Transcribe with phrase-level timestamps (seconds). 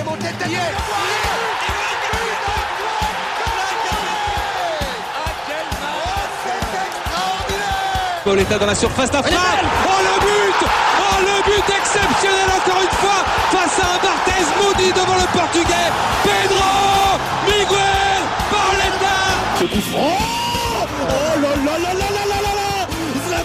[0.00, 0.48] est monté tête.
[8.24, 9.38] Pauletta dans la surface d'affaire.
[9.86, 10.68] Oh le but
[11.00, 15.90] Oh le but exceptionnel encore une fois face à un Barthez maudit devant le portugais.
[16.22, 19.18] Pedro Miguel Pauletta
[19.58, 20.18] Ce coup franc
[21.08, 21.49] Oh là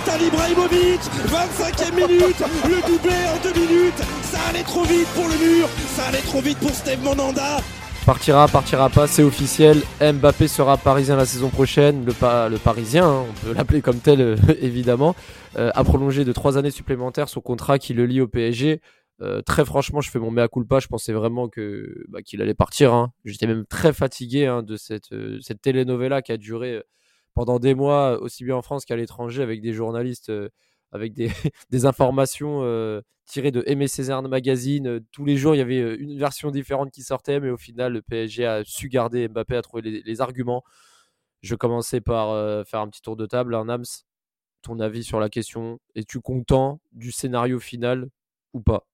[0.06, 5.36] Zlatan Ibrahimovic 25e minute Le doublé en deux minutes Ça allait trop vite pour le
[5.36, 7.58] mur Ça allait trop vite pour Steve Monanda
[8.06, 9.82] Partira, partira pas, c'est officiel.
[10.00, 12.06] Mbappé sera parisien la saison prochaine.
[12.06, 12.12] Le,
[12.50, 15.16] le parisien, hein, on peut l'appeler comme tel euh, évidemment,
[15.58, 18.82] euh, a prolongé de trois années supplémentaires son contrat qui le lie au PSG.
[19.22, 20.80] Euh, très franchement, je fais mon mea culpa.
[20.80, 22.94] Je pensais vraiment que bah, qu'il allait partir.
[22.94, 23.12] Hein.
[23.24, 25.10] J'étais même très fatigué hein, de cette,
[25.42, 26.84] cette telenovela qui a duré
[27.36, 30.32] pendant des mois, aussi bien en France qu'à l'étranger, avec des journalistes
[30.96, 31.14] avec
[31.70, 34.88] des, informations euh, tirées de Aimé Césaire Magazine.
[34.88, 37.58] Euh, tous les jours, il y avait euh, une version différente qui sortait, mais au
[37.58, 40.64] final, le PSG a su garder Mbappé, a trouvé les, arguments.
[41.42, 43.54] Je commencer par faire un petit tour de table.
[43.54, 43.86] Un Nams,
[44.64, 48.10] ton avis sur la question Es-tu content du scénario final
[48.54, 48.88] ou pas?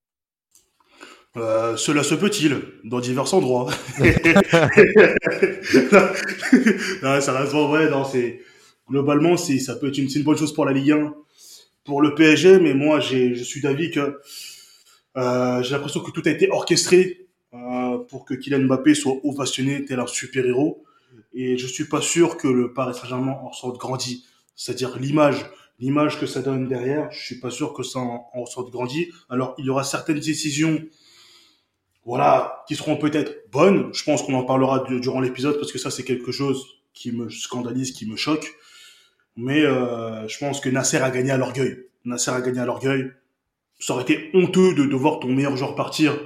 [1.36, 3.70] Cela se peut-il dans divers endroits.
[7.04, 7.90] non, ça reste vrai.
[7.90, 8.42] Non, c'est
[8.90, 11.14] globalement, c'est ça peut être une, une bonne chose pour la Ligue 1
[11.84, 14.20] pour le PSG, mais moi, je suis d'avis que
[15.18, 19.86] euh, j'ai l'impression que tout a été orchestré euh, pour que Kylian Mbappé soit ovationné
[19.86, 20.84] tel un super-héros.
[21.34, 24.26] Et je suis pas sûr que le Paris Saint-Germain en sorte grandi.
[24.56, 25.46] C'est-à-dire l'image,
[25.80, 29.10] l'image que ça donne derrière, je suis pas sûr que ça en, en sorte grandi.
[29.30, 30.82] Alors, il y aura certaines décisions,
[32.06, 33.94] voilà, qui seront peut-être bonnes.
[33.94, 37.30] Je pense qu'on en parlera durant l'épisode parce que ça, c'est quelque chose qui me
[37.30, 38.56] scandalise, qui me choque.
[39.36, 41.86] Mais euh, je pense que Nasser a gagné à l'orgueil.
[42.06, 43.12] Nasser a gagné à l'orgueil.
[43.80, 46.18] Ça aurait été honteux de, de voir ton meilleur joueur partir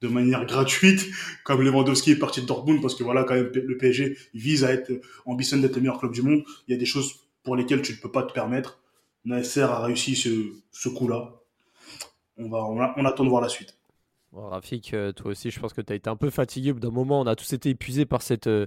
[0.00, 1.06] de manière gratuite,
[1.44, 4.72] comme Lewandowski est parti de Dortmund, parce que voilà, quand même, le PSG vise à
[4.72, 4.90] être,
[5.26, 6.42] ambitionne d'être le meilleur club du monde.
[6.68, 8.80] Il y a des choses pour lesquelles tu ne peux pas te permettre.
[9.24, 10.30] Nasser a réussi ce,
[10.72, 11.34] ce coup-là.
[12.38, 13.76] On va, on, attend de voir la suite.
[14.32, 16.72] Rafik, euh, toi aussi, je pense que tu as été un peu fatigué.
[16.72, 18.66] D'un moment, on a tous été épuisés par cette, euh,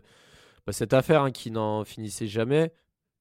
[0.67, 2.73] bah, cette affaire hein, qui n'en finissait jamais.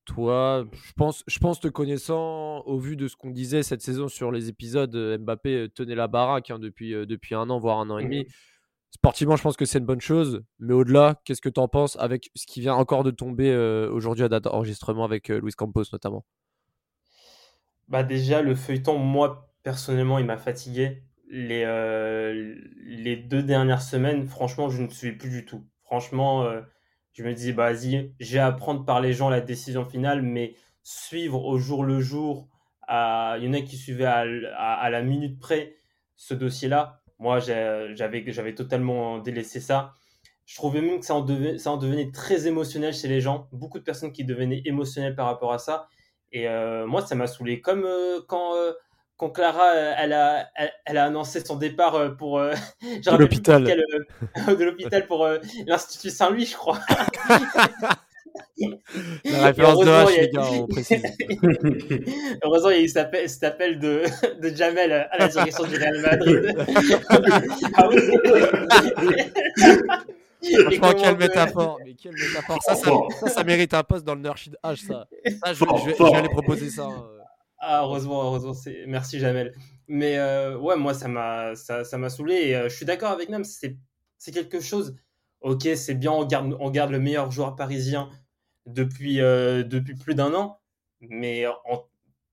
[0.05, 4.09] Toi, je pense, je pense te connaissant, au vu de ce qu'on disait cette saison
[4.09, 7.79] sur les épisodes, euh, Mbappé tenait la baraque hein, depuis, euh, depuis un an, voire
[7.79, 8.23] un an et demi.
[8.23, 8.33] Mmh.
[8.91, 10.43] Sportivement, je pense que c'est une bonne chose.
[10.59, 13.57] Mais au-delà, qu'est-ce que tu en penses avec ce qui vient encore de tomber
[13.91, 16.27] aujourd'hui à date d'enregistrement avec Luis Campos notamment?
[17.89, 21.05] Bah Déjà, le feuilleton, moi, personnellement, il m'a fatigué.
[21.35, 21.65] Les,
[22.85, 25.67] les deux dernières semaines, franchement, je ne suis plus du tout.
[25.83, 26.47] Franchement,
[27.13, 30.55] je me dis, bah, vas-y, j'ai à apprendre par les gens la décision finale, mais
[30.83, 32.49] suivre au jour le jour,
[32.89, 35.77] il y en a qui suivaient à, la minute près
[36.17, 37.01] ce dossier-là.
[37.19, 39.95] Moi, j'avais totalement délaissé ça.
[40.45, 43.49] Je trouvais même que ça en, devenait, ça en devenait très émotionnel chez les gens.
[43.53, 45.89] Beaucoup de personnes qui devenaient émotionnelles par rapport à ça.
[46.33, 47.61] Et euh, moi, ça m'a saoulé.
[47.61, 48.73] Comme euh, quand euh,
[49.23, 50.51] quand Clara euh, elle a,
[50.85, 53.63] elle, a annoncé son départ euh, pour euh, de l'hôpital
[54.49, 55.29] de l'hôpital pour
[55.67, 56.81] l'institut Saint-Louis je crois
[59.25, 61.03] la référence de H, les gars, on précise.
[62.43, 64.05] Heureusement, il y a eu cet appel, de,
[64.41, 66.55] de Jamel à la direction du Real Madrid.
[67.75, 68.01] ah oui
[70.79, 72.63] Franchement, quelle métaphore, mais quelle métaphore.
[72.63, 72.91] Ça ça,
[73.29, 75.07] ça, mérite un poste dans le Nurshid H, ça.
[75.45, 76.89] ça je, je, vais, je, vais, aller proposer ça.
[77.65, 78.55] Ah, heureusement, heureusement.
[78.89, 79.55] Merci, Jamel.
[79.87, 82.55] Mais euh, ouais, moi, ça m'a ça, saoulé.
[82.55, 83.45] Euh, je suis d'accord avec Nam.
[83.45, 83.79] C'est
[84.33, 84.97] quelque chose.
[85.41, 88.11] Ok, c'est bien, on garde, le meilleur joueur parisien
[88.67, 89.63] depuis, euh,
[90.01, 90.61] plus d'un an.
[91.03, 91.45] Mais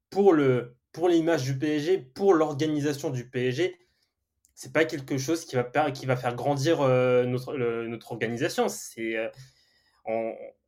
[0.09, 3.77] pour l'image du PSG, pour l'organisation du PSG,
[4.55, 8.67] c'est pas quelque chose qui va, qui va faire grandir notre, notre organisation.
[8.67, 9.15] C'est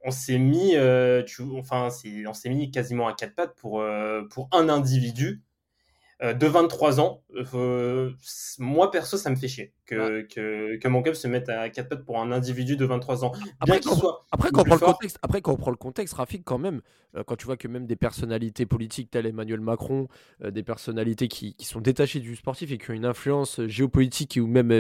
[0.04, 1.24] on, s'est mis, euh,
[1.58, 1.90] enfin,
[2.28, 5.42] on s'est mis quasiment à quatre pattes pour, euh, pour un individu
[6.22, 7.24] de 23 ans.
[8.60, 10.22] moi, perso, ça me fait chier que,
[10.78, 13.32] que, mon club se mette à quatre pattes pour un individu de 23 ans.
[13.32, 16.14] Bien après, soit après, quand on prend le contexte, après, quand on prend le contexte,
[16.14, 16.82] Rafik, quand même,
[17.26, 20.08] quand tu vois que même des personnalités politiques telles Emmanuel Macron,
[20.44, 24.48] des personnalités qui, qui, sont détachées du sportif et qui ont une influence géopolitique ou
[24.48, 24.72] même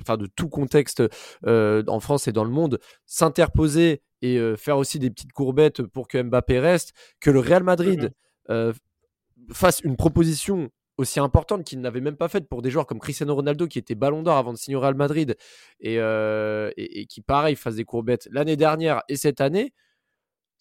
[0.00, 1.02] enfin de tout contexte
[1.46, 6.22] en France et dans le monde, s'interposer et faire aussi des petites courbettes pour que
[6.22, 8.12] Mbappé reste, que le Real Madrid
[8.48, 8.72] mmh
[9.50, 13.34] fasse une proposition aussi importante qu'il n'avait même pas faite pour des joueurs comme Cristiano
[13.34, 15.36] Ronaldo qui était ballon d'or avant de signer au Real Madrid
[15.80, 19.72] et, et, qui pareil fasse des courbettes l'année dernière et cette année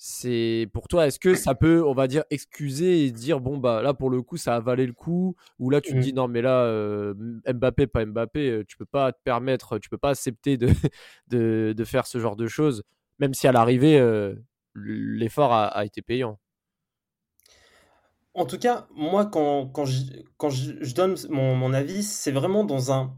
[0.04, 3.84] c'est pour toi, est-ce que ça peut, on va dire, excuser et dire bon bah
[3.84, 6.16] là pour le coup ça a valé le coup ou là tu te dis mmh.
[6.16, 7.14] non mais là euh,
[7.46, 10.70] Mbappé pas Mbappé, euh, tu peux pas te permettre, tu peux pas accepter de,
[11.76, 12.82] de, faire ce genre de choses,
[13.20, 14.34] même si à l'arrivée euh,
[14.74, 16.40] l'effort a, été payant?
[18.34, 23.16] En tout cas, moi quand, quand, je, donne mon, mon avis, c'est vraiment dans un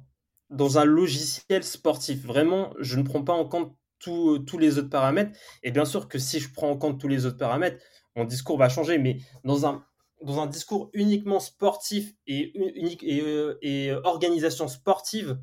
[0.49, 2.25] dans un logiciel sportif.
[2.25, 5.37] Vraiment, je ne prends pas en compte tous les autres paramètres.
[5.63, 7.81] Et bien sûr que si je prends en compte tous les autres paramètres,
[8.15, 8.97] mon discours va changer.
[8.97, 9.83] Mais dans un,
[10.21, 15.39] dans un discours uniquement sportif et, unique, et, euh, et organisation sportive,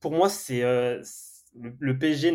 [0.00, 1.02] pour moi, c'est euh,
[1.54, 2.32] le, PSG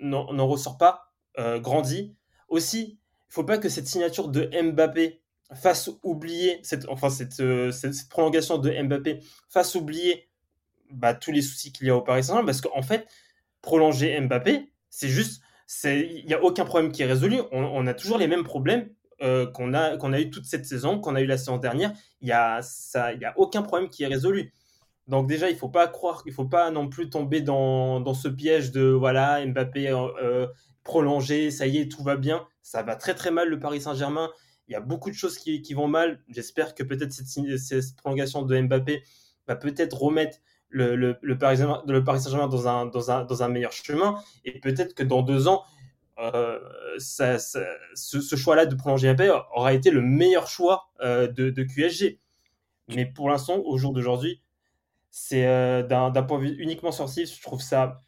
[0.00, 2.16] n'en ressort pas euh, grandi.
[2.48, 2.98] Aussi,
[3.28, 5.20] il faut pas que cette signature de Mbappé
[5.54, 10.28] fasse oublier, cette, enfin cette, cette, prolongation de Mbappé fasse oublier
[10.90, 13.06] bah, tous les soucis qu'il y a au Paris Saint-Germain, parce qu'en fait,
[13.62, 15.42] prolonger Mbappé, c'est juste,
[15.84, 17.40] il n'y a aucun problème qui est résolu.
[17.52, 18.88] On, a toujours les mêmes problèmes
[19.22, 21.92] euh, qu'on a, a eu toute cette saison, qu'on a eu la saison dernière.
[22.20, 24.52] Il n'y a, ça, y a aucun problème qui est résolu.
[25.08, 28.14] Donc déjà, il ne faut pas croire, il faut pas non plus tomber dans, dans
[28.14, 30.46] ce piège de voilà Mbappé euh, euh,
[30.82, 32.46] prolongé, ça y est, tout va bien.
[32.62, 34.30] Ça va très très mal le Paris Saint-Germain.
[34.68, 36.20] Il y a beaucoup de choses qui, vont mal.
[36.28, 39.02] J'espère que peut-être cette, prolongation de Mbappé
[39.46, 44.16] va peut-être remettre le, Paris, Saint-Germain dans un, meilleur chemin.
[44.44, 45.62] Et peut-être que dans deux ans,
[46.18, 46.58] euh,
[46.98, 52.18] ce, choix-là de prolonger Mbappé aura été le meilleur choix euh, de, de, QSG.
[52.88, 54.42] Mais pour l'instant, au jour d'aujourd'hui,
[55.10, 58.02] c'est euh, d'un point de vue uniquement sorcier, je trouve ça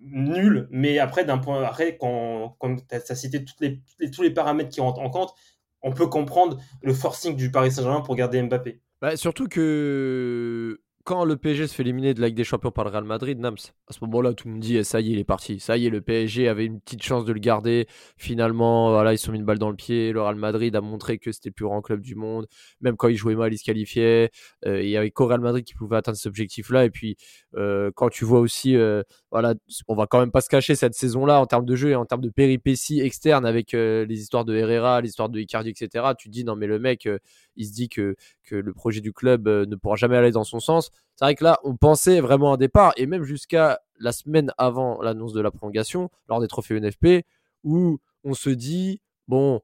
[0.00, 0.66] nul.
[0.70, 5.00] Mais après, d'un point après, quand, quand tu as, cité tous les paramètres qui rentrent
[5.00, 5.34] en compte,
[5.82, 8.80] on peut comprendre le forcing du Paris Saint-Germain pour garder Mbappé.
[9.00, 12.84] Bah, surtout que quand le PSG se fait éliminer de la Ligue des Champions par
[12.84, 15.12] le Real Madrid, Nams, à ce moment-là, tout le monde dit eh, ça y est,
[15.12, 15.58] il est parti.
[15.58, 17.86] Ça y est, le PSG avait une petite chance de le garder.
[18.18, 20.12] Finalement, voilà, ils se sont mis une balle dans le pied.
[20.12, 22.46] Le Real Madrid a montré que c'était le plus grand club du monde.
[22.82, 24.30] Même quand ils jouaient mal, ils se qualifiaient.
[24.66, 26.84] Euh, il y avait qu'au Real Madrid qui pouvait atteindre cet objectif-là.
[26.84, 27.16] Et puis,
[27.56, 29.54] euh, quand tu vois aussi, euh, voilà,
[29.88, 32.06] on va quand même pas se cacher cette saison-là en termes de jeu et en
[32.06, 36.06] termes de péripéties externes avec les histoires de Herrera, les histoires de Icardi, etc.
[36.16, 37.08] Tu dis non, mais le mec,
[37.56, 40.60] il se dit que, que le projet du club ne pourra jamais aller dans son
[40.60, 40.90] sens.
[41.16, 45.02] C'est vrai que là, on pensait vraiment un départ, et même jusqu'à la semaine avant
[45.02, 47.26] l'annonce de la prolongation, lors des trophées UNFP,
[47.64, 49.60] où on se dit, bon,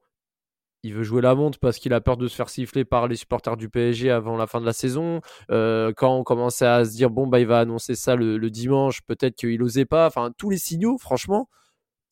[0.85, 3.15] il veut jouer la montre parce qu'il a peur de se faire siffler par les
[3.15, 5.19] supporters du PSG avant la fin de la saison.
[5.49, 9.01] Euh, quand on commençait à se dire, bon, bah, il va annoncer ça le, dimanche,
[9.01, 10.05] peut-être qu'il n'osait pas.
[10.05, 11.49] Enfin, tous les signaux, franchement,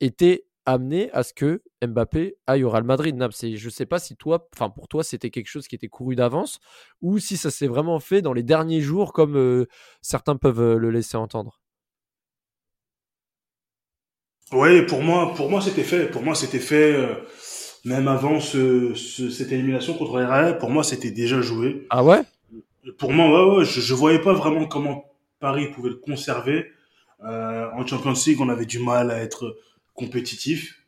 [0.01, 3.15] étaient amené à ce que Mbappé aille au Real Madrid.
[3.39, 6.15] Je ne sais pas si toi, enfin pour toi, c'était quelque chose qui était couru
[6.15, 6.59] d'avance
[7.01, 9.67] ou si ça s'est vraiment fait dans les derniers jours comme euh,
[10.01, 11.61] certains peuvent euh, le laisser entendre.
[14.51, 16.09] Oui, pour moi, pour moi c'était fait.
[16.09, 16.95] Pour moi c'était fait.
[17.85, 21.85] Même avant ce, cette élimination contre le Real, pour moi c'était déjà joué.
[21.89, 22.21] Ah ouais?
[22.97, 25.05] Pour moi, ouais, je, ne voyais pas vraiment comment
[25.39, 26.71] Paris pouvait le conserver.
[27.21, 29.57] en Champions League, on avait du mal à être
[29.93, 30.83] compétitif.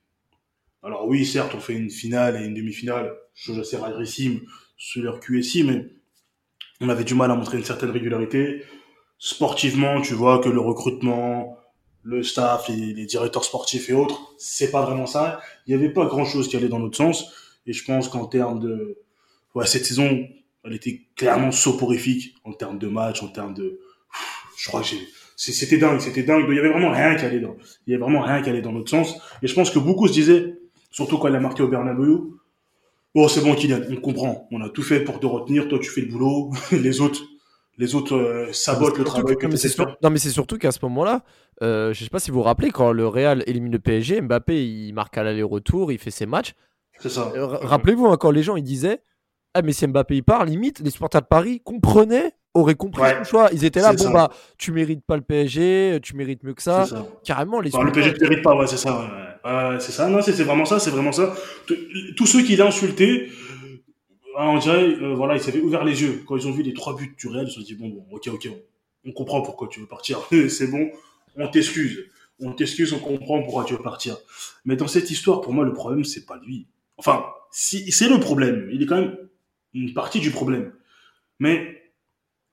[0.84, 4.42] Alors oui, certes, on fait une finale et une demi-finale, chose assez rarissime
[4.78, 5.88] sur leur QSI, mais
[6.82, 8.64] on avait du mal à montrer une certaine régularité.
[9.18, 11.58] Sportivement, tu vois que le recrutement,
[12.06, 15.42] le staff, les, les directeurs sportifs et autres, c'est pas vraiment ça.
[15.66, 17.34] Il n'y avait pas grand chose qui allait dans notre sens.
[17.66, 19.00] Et je pense qu'en termes de,
[19.56, 20.28] ouais, cette saison,
[20.64, 23.80] elle était clairement soporifique en termes de match, en termes de,
[24.58, 26.46] je crois que j'ai, c'était dingue, c'était dingue.
[26.48, 27.56] Il y avait vraiment rien qui allait dans,
[27.88, 29.18] il y avait vraiment rien qui allait dans notre sens.
[29.42, 30.58] Et je pense que beaucoup se disaient,
[30.92, 32.40] surtout quand il a marqué au Bernabeu,
[33.16, 35.90] oh c'est bon Kylian, on comprend, on a tout fait pour te retenir, toi tu
[35.90, 37.24] fais le boulot, les autres,
[37.78, 39.36] les autres euh, sabotent le travail.
[39.36, 41.24] Que, non mais c'est surtout qu'à ce moment-là,
[41.62, 44.66] euh, je sais pas si vous vous rappelez quand le Real élimine le PSG, Mbappé
[44.66, 46.54] il marque à l'aller-retour, il fait ses matchs.
[47.00, 47.32] C'est ça.
[47.36, 49.02] Euh, rappelez-vous hein, quand les gens ils disaient,
[49.54, 53.24] ah mais si Mbappé il part, limite les supporters de Paris comprenaient auraient compris son
[53.26, 53.50] choix.
[53.52, 56.86] Ils étaient là, bon bah, tu mérites pas le PSG, tu mérites mieux que ça.
[57.26, 57.70] Carrément, les.
[57.72, 59.36] le PSG ne mérite pas, ouais, c'est ça.
[59.44, 59.80] Ouais.
[59.80, 60.08] c'est ça.
[60.08, 61.34] Non, c'est vraiment ça, c'est vraiment ça.
[62.16, 63.30] Tous ceux qui l'ont insulté,
[64.38, 66.96] on dirait, euh, voilà, ils s'avaient ouvert les yeux quand ils ont vu les trois
[66.96, 67.46] buts du Real.
[67.46, 68.50] Ils se sont dit bon, bon, ok, ok,
[69.06, 70.20] on, comprend pourquoi tu veux partir.
[70.50, 70.90] c'est bon,
[71.36, 72.06] on t'excuse.
[72.40, 74.18] On t'excuse, on comprend pourquoi tu veux partir.
[74.66, 76.68] Mais dans cette histoire, pour moi, le problème, c'est pas lui.
[76.98, 78.70] Enfin, si, c'est le problème.
[78.74, 79.18] Il est quand même
[79.74, 80.74] une partie du problème.
[81.40, 81.82] Mais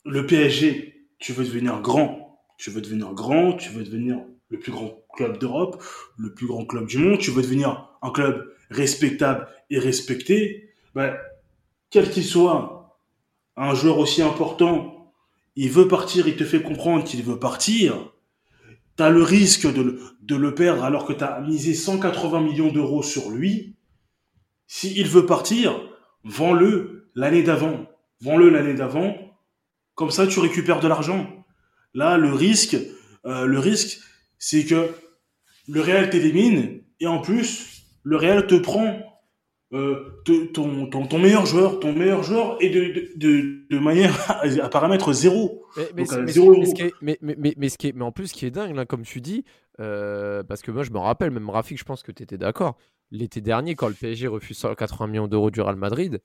[0.05, 4.21] le PSG, tu veux devenir grand, tu veux devenir grand, tu veux devenir
[4.51, 5.83] le plus grand club d'Europe,
[6.19, 11.17] le plus grand club du monde, tu veux devenir un club respectable et respecté, ben,
[11.93, 12.99] quel qu'il soit,
[13.55, 15.13] un joueur aussi important,
[15.55, 18.13] il veut partir, il te fait comprendre qu'il veut partir,
[18.97, 23.03] tu as le risque de le, perdre alors que tu as misé 180 millions d'euros
[23.03, 23.77] sur lui.
[24.67, 25.79] S'il veut partir,
[26.25, 27.87] vends-le l'année d'avant.
[28.23, 29.15] Vends-le l'année d'avant.
[29.95, 31.45] Comme ça, tu récupères de l'argent.
[31.93, 32.77] Là, le risque,
[33.27, 33.75] euh,
[34.39, 34.91] c'est que
[35.69, 39.12] le Real t'élimine et en plus, le Real te prend
[39.73, 44.31] euh, ton, ton, ton, meilleur joueur, ton meilleur joueur est de, de, de, manière
[44.63, 45.65] à paramètre zéro.
[45.91, 46.05] Mais,
[48.03, 49.45] en plus, ce qui est dingue, là, comme tu dis,
[49.81, 52.77] euh, parce que moi, je me rappelle, même Rafik, je pense que tu étais d'accord.
[53.11, 56.21] L'été dernier, quand le PSG refuse 180 millions d'euros du Real Madrid,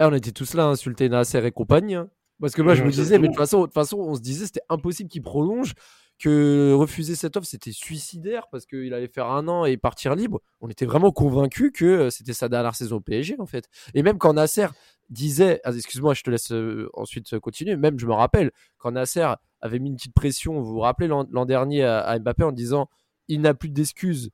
[0.00, 1.96] eh, on était tous là à insulter Nasser et compagnie.
[1.96, 2.08] Hein.
[2.40, 4.46] Parce que moi, je me disais, mais de toute façon, de façon on se disait,
[4.46, 5.74] c'était impossible qu'il prolonge
[6.18, 10.40] que refuser cette offre, c'était suicidaire parce qu'il allait faire un an et partir libre.
[10.60, 13.68] On était vraiment convaincus que euh, c'était sa dernière saison au PSG, en fait.
[13.94, 14.68] Et même quand Nasser
[15.10, 19.34] disait, ah, excuse-moi, je te laisse euh, ensuite continuer, même je me rappelle, quand Nasser
[19.60, 22.88] avait mis une petite pression, vous vous rappelez l'an dernier à, Mbappé en disant
[23.28, 24.30] il n'a plus d'excuses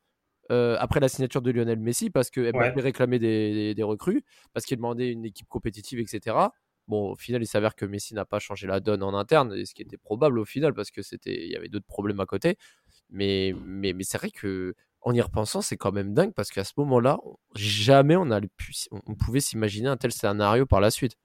[0.51, 4.67] euh, après la signature de Lionel Messi parce que Mbappé réclamait des, des recrues, parce
[4.67, 6.37] qu'il demandait une équipe compétitive, etc.
[6.91, 9.75] Bon, au final, il s'avère que Messi n'a pas changé la donne en interne, ce
[9.75, 12.59] qui était probable au final parce que c'était, il y avait d'autres problèmes à côté.
[13.11, 16.65] Mais, mais, mais c'est vrai que en y repensant, c'est quand même dingue parce qu'à
[16.65, 17.21] ce moment-là,
[17.55, 21.17] jamais on, a pu, on pouvait s'imaginer un tel scénario par la suite.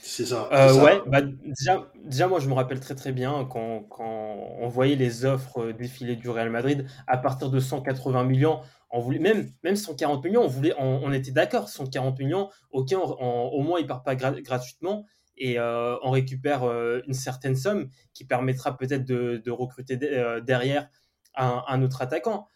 [0.00, 0.48] C'est ça.
[0.52, 4.68] Euh, ouais, bah, déjà, déjà, moi je me rappelle très très bien quand, quand on
[4.68, 9.50] voyait les offres défiler du Real Madrid à partir de 180 millions on voulait même
[9.62, 14.02] même 140 millions, on voulait, on, était d'accord, 140 millions, ok, au moins il part
[14.02, 15.04] pas gratuitement
[15.38, 20.88] et euh, on récupère euh, une certaine somme qui permettra peut-être de, recruter euh, derrière
[21.34, 22.48] un, autre attaquant.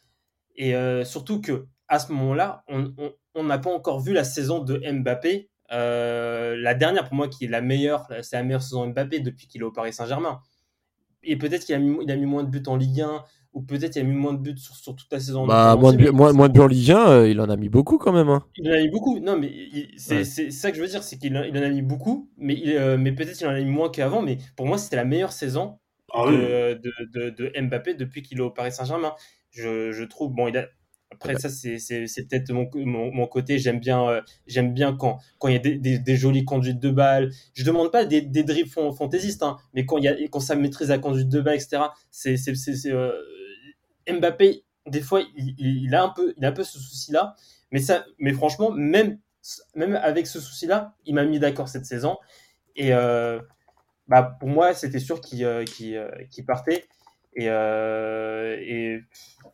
[0.56, 0.74] Et
[1.04, 5.50] surtout que à ce moment-là, on n'a pas encore vu la saison de Mbappé.
[5.70, 9.60] la dernière pour moi qui est la meilleure, c'est la meilleure saison Mbappé depuis qu'il
[9.60, 10.40] est au Paris Saint-Germain.
[11.22, 13.24] Et peut-être qu'il a mis moins de buts en Ligue 1,
[13.62, 15.46] ou peut-être il a mis moins de buts sur, toute la saison.
[15.46, 17.68] Bah, moins, de, moins, moins, de buts en Ligue 1, euh, il en a mis
[17.68, 18.28] beaucoup quand même.
[18.28, 18.44] Hein.
[18.56, 19.18] Il en a mis beaucoup.
[19.20, 19.52] Non, mais
[19.96, 22.96] c'est ça que je veux dire, c'est qu'il il en a mis beaucoup, mais, euh,
[22.98, 24.22] mais peut-être il en a mis moins qu'avant.
[24.22, 25.78] Mais pour moi, c'était la meilleure saison
[26.12, 26.80] ah de,
[27.14, 29.14] de, de, Mbappé depuis qu'il est au Paris Saint-Germain.
[29.50, 30.66] Je, je, trouve, bon, il a,
[31.12, 33.58] après, ça, c'est peut-être mon, mon, côté.
[33.58, 36.80] J'aime bien, euh, j'aime bien quand, quand il y a des, des, des, jolies conduites
[36.80, 37.30] de balles.
[37.54, 40.54] Je demande pas des, des dribbles fantaisistes, hein, mais quand, il y a, quand ça
[40.54, 42.36] maîtrise la conduite de balle, etc., c'est
[44.08, 47.36] Mbappé, des fois, il, a un peu, il a un peu ce souci-là.
[47.70, 49.18] Mais, ça, mais franchement, même,
[49.74, 52.18] même avec ce souci-là, il m'a mis d'accord cette saison.
[52.76, 53.40] Et euh,
[54.08, 56.86] bah, pour moi, c'était sûr qu'il euh, euh, partait.
[57.34, 59.00] Et, et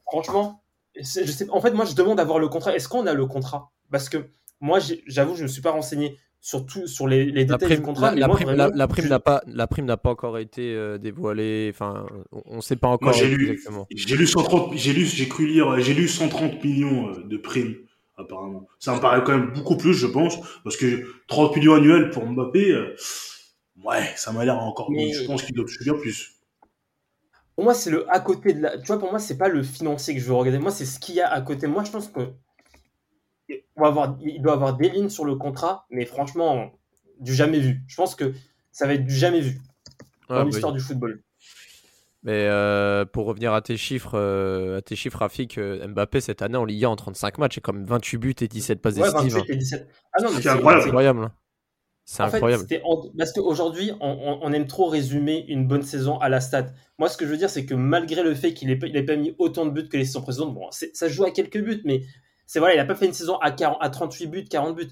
[0.05, 0.63] franchement,
[0.97, 2.75] je sais, en fait, moi, je demande d'avoir le contrat.
[2.75, 3.71] Est-ce qu'on a le contrat?
[3.91, 7.77] Parce que moi, j'avoue, je ne me suis pas renseigné surtout sur les, les détails
[7.77, 8.15] du contrat.
[8.15, 11.71] La, prime, la, prime n'a pas, la prime n'a pas encore été euh, dévoilée.
[11.73, 12.07] Enfin,
[12.47, 13.87] on ne sait pas encore j'ai exactement.
[13.91, 17.77] J'ai lu 130, j'ai lu, j'ai cru lire, j'ai lu 130 millions euh, de primes
[18.17, 18.67] apparemment.
[18.79, 22.27] Ça me paraît quand même beaucoup plus, je pense, parce que 30 millions annuels pour
[22.27, 22.97] Mbappé, euh,
[23.85, 24.91] ouais, ça m'a l'air encore.
[24.91, 25.13] Mais...
[25.13, 26.35] Je pense qu'il doit bien plus.
[27.55, 28.79] Pour moi, c'est le à côté de la.
[28.79, 30.59] Tu vois, pour moi, c'est pas le financier que je veux regarder.
[30.59, 31.67] Moi, c'est ce qu'il y a à côté.
[31.67, 32.21] Moi, je pense que
[33.77, 36.73] avoir, il doit avoir des lignes sur le contrat, mais franchement,
[37.21, 37.83] du jamais vu.
[37.87, 38.33] Je pense que
[38.73, 39.59] ça va être du jamais vu
[40.29, 41.23] dans bah l'histoire du football.
[42.25, 46.43] Mais euh, pour revenir à tes chiffres, euh, à tes chiffres Rafik, euh, Mbappé cette
[46.43, 49.09] année en Ligue 1 en 35 matchs, c'est comme 28 buts et 17 passes ouais,
[49.09, 49.89] 28 et 17.
[50.13, 50.87] Ah non, c'est incroyable.
[50.87, 51.31] incroyable.
[52.05, 52.65] C'est incroyable.
[53.17, 56.69] Parce qu'aujourd'hui, on, on, aime trop résumer une bonne saison à la stat.
[56.99, 59.35] Moi, ce que je veux dire, c'est que malgré le fait qu'il n'ait pas mis
[59.39, 62.03] autant de buts que les saisons précédentes, bon, ça joue à quelques buts, mais
[62.49, 64.89] c'est voilà, il n'a pas fait une saison à, 40, à 38 buts, 40 buts.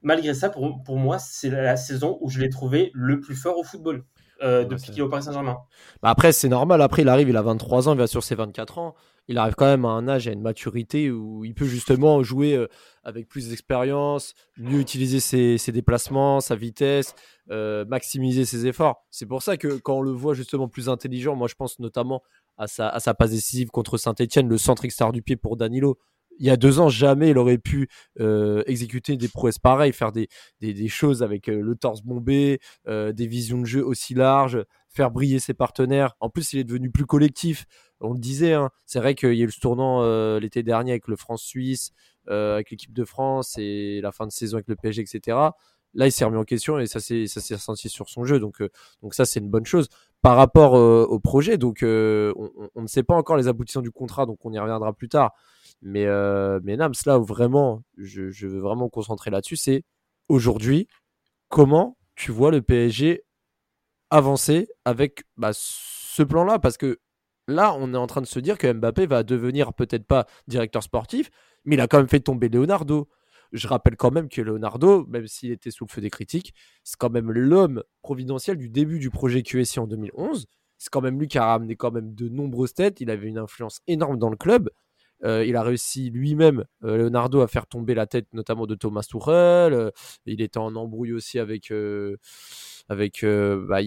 [0.00, 3.58] Malgré ça, pour, pour moi, c'est la saison où je l'ai trouvé le plus fort
[3.58, 4.04] au football.
[4.42, 5.58] Euh, depuis qu'il est au Paris Saint-Germain.
[6.02, 6.82] Bah après, c'est normal.
[6.82, 8.94] Après, il arrive, il a 23 ans, il va sur ses 24 ans.
[9.28, 12.54] Il arrive quand même à un âge, à une maturité où il peut justement jouer
[12.54, 12.66] euh,
[13.04, 17.14] avec plus d'expérience, mieux utiliser ses, ses, déplacements, sa vitesse,
[17.50, 19.06] euh, maximiser ses efforts.
[19.10, 22.22] C'est pour ça que quand on le voit justement plus intelligent, moi je pense notamment
[22.58, 25.96] à sa, à sa passe décisive contre Saint-Etienne, le centre extérieur du pied pour Danilo
[26.38, 27.88] il y a deux ans, jamais il aurait pu
[28.20, 30.28] euh, exécuter des prouesses pareilles, faire des,
[30.60, 35.10] des, choses avec euh, le torse bombé, euh, des visions de jeu aussi larges, faire
[35.10, 36.14] briller ses partenaires.
[36.20, 37.66] En plus, il est devenu plus collectif.
[38.00, 40.02] On le disait, hein, c'est vrai qu'il y a eu ce tournant
[40.38, 41.92] l'été dernier avec le France-Suisse,
[42.28, 45.38] avec l'équipe de France et la fin de saison avec le PSG, etc.
[45.94, 48.40] Là, il s'est remis en question et ça s'est ressenti sur son jeu.
[48.40, 48.62] Donc,
[49.02, 49.88] donc ça, c'est une bonne chose
[50.20, 51.56] par rapport au projet.
[51.56, 54.92] Donc, on, on, ne sait pas encore les aboutissants du contrat, donc on y reviendra
[54.92, 55.32] plus tard.
[55.84, 59.84] Mais, euh, mais Nams, là où vraiment, je, veux vraiment me concentrer là-dessus, c'est
[60.30, 60.88] aujourd'hui,
[61.50, 63.22] comment tu vois le PSG
[64.08, 66.58] avancer avec bah, ce plan-là?
[66.58, 67.00] Parce que
[67.48, 70.82] là, on est en train de se dire que Mbappé va devenir peut-être pas directeur
[70.82, 71.30] sportif,
[71.66, 73.10] mais il a quand même fait tomber Leonardo.
[73.52, 76.96] Je rappelle quand même que Leonardo, même s'il était sous le feu des critiques, c'est
[76.96, 80.46] quand même l'homme providentiel du début du projet QSI en 2011.
[80.78, 83.02] C'est quand même lui qui a ramené quand même de nombreuses têtes.
[83.02, 84.70] Il avait une influence énorme dans le club.
[85.24, 89.02] Euh, il a réussi lui-même, euh, Leonardo, à faire tomber la tête notamment de Thomas
[89.08, 89.72] Tuchel.
[89.72, 89.90] Euh,
[90.26, 91.72] il était en embrouille aussi avec,
[92.88, 93.78] avec, bah,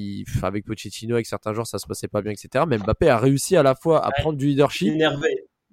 [0.43, 2.65] avec Pochettino, avec certains joueurs, ça se passait pas bien, etc.
[2.67, 4.93] Mais Mbappé a réussi à la fois à prendre du leadership.
[4.93, 5.29] Énervé.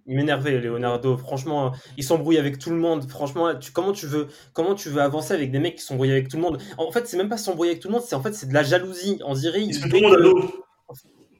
[0.06, 1.16] Il m'énervait, Leonardo.
[1.16, 3.08] Franchement, il s'embrouille avec tout le monde.
[3.08, 6.36] Franchement, comment tu veux, comment tu veux avancer avec des mecs qui s'embrouillent avec tout
[6.36, 6.58] le monde?
[6.76, 8.02] En fait, c'est même pas s'embrouiller avec tout le monde.
[8.06, 9.18] C'est en fait, c'est de la jalousie.
[9.24, 9.62] On dirait.
[9.62, 10.50] Il, tout le monde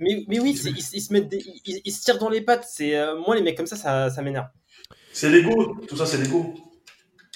[0.05, 1.35] mais, mais oui, ils, se mettent
[1.65, 2.67] ils, se tirent dans les pattes.
[2.71, 4.47] C'est euh, moi les mecs comme ça, ça, ça m'énerve.
[5.13, 6.55] C'est l'ego, tout ça c'est l'ego.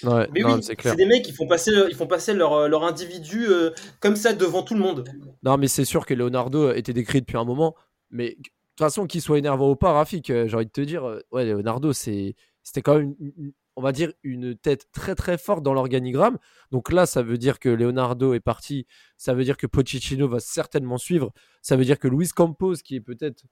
[0.05, 3.47] Ouais, mais oui, c'est des mecs qui font passer, ils font passer leur, leur individu
[3.49, 5.09] euh, comme ça devant tout le monde.
[5.43, 7.75] Non, mais c'est sûr que Leonardo était décrit depuis un moment.
[8.11, 10.81] Mais de toute façon, qu'il soit énervant ou pas, Rafik, euh, j'ai envie de te
[10.83, 12.37] dire, ouais, Leonardo, c'était
[12.83, 16.37] quand même une, on va dire, une tête très très forte dans l'organigramme.
[16.73, 20.41] Donc là, ça veut dire que Leonardo est parti, ça veut dire que Pochettino va
[20.41, 21.33] certainement suivre,
[21.63, 23.45] ça veut dire que Luis Campos, qui est peut-être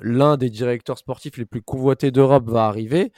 [0.00, 3.12] l'un des directeurs sportifs les plus convoités d'Europe, va arriver.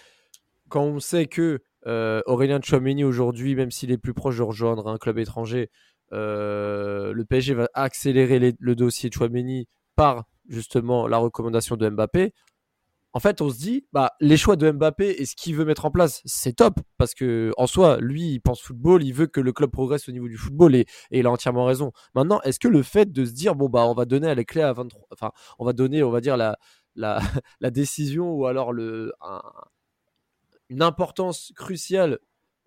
[0.68, 4.88] Quand on sait que euh, Aurélien Chouameni aujourd'hui, même s'il est plus proche de rejoindre
[4.88, 5.70] un club étranger,
[6.12, 12.34] euh, le PSG va accélérer le dossier Chouameni par justement la recommandation de Mbappé
[13.16, 15.86] en fait, on se dit, bah, les choix de Mbappé et ce qu'il veut mettre
[15.86, 16.80] en place, c'est top.
[16.98, 20.12] Parce que, en soi, lui, il pense football, il veut que le club progresse au
[20.12, 21.92] niveau du football et, il a entièrement raison.
[22.14, 24.60] Maintenant, est-ce que le fait de se dire, bon, bah, on va donner les clés
[24.60, 26.58] à 23, enfin, on va donner, on va dire, la,
[26.94, 27.18] la,
[27.70, 29.14] décision ou alors le,
[30.68, 32.18] une importance cruciale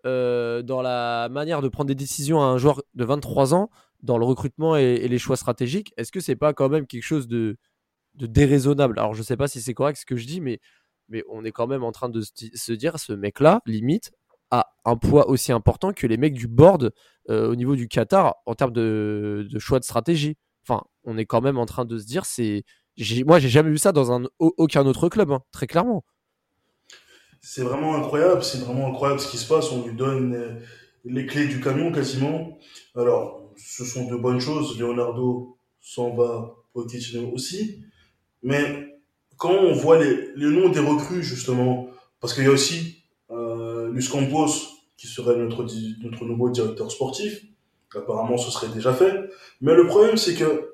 [0.07, 3.69] euh, dans la manière de prendre des décisions à un joueur de 23 ans
[4.01, 7.03] dans le recrutement et, et les choix stratégiques, est-ce que c'est pas quand même quelque
[7.03, 7.57] chose de
[8.19, 8.99] de déraisonnable.
[8.99, 10.59] Alors je sais pas si c'est correct ce que je dis, mais,
[11.27, 14.11] on est quand même en train de se dire, ce mec-là, limite,
[14.51, 16.91] a un poids aussi important que les mecs du board
[17.31, 20.37] euh, au niveau du Qatar en termes de, choix de stratégie.
[20.63, 22.63] Enfin, on est quand même en train de se dire, c'est,
[23.25, 26.03] moi j'ai jamais vu ça dans un, aucun autre club, hein, très clairement.
[27.41, 29.71] C'est vraiment incroyable, c'est vraiment incroyable ce qui se passe.
[29.71, 30.59] On lui donne euh,
[31.05, 32.59] les clés du camion quasiment.
[32.95, 34.77] Alors, ce sont de bonnes choses.
[34.79, 36.55] Leonardo s'en va,
[37.33, 37.83] aussi.
[38.43, 38.97] Mais
[39.37, 43.89] quand on voit les, les noms des recrues, justement, parce qu'il y a aussi euh,
[43.91, 44.09] Luis
[44.97, 45.65] qui serait notre,
[46.03, 47.41] notre nouveau directeur sportif,
[47.95, 49.29] apparemment ce serait déjà fait.
[49.61, 50.73] Mais le problème, c'est que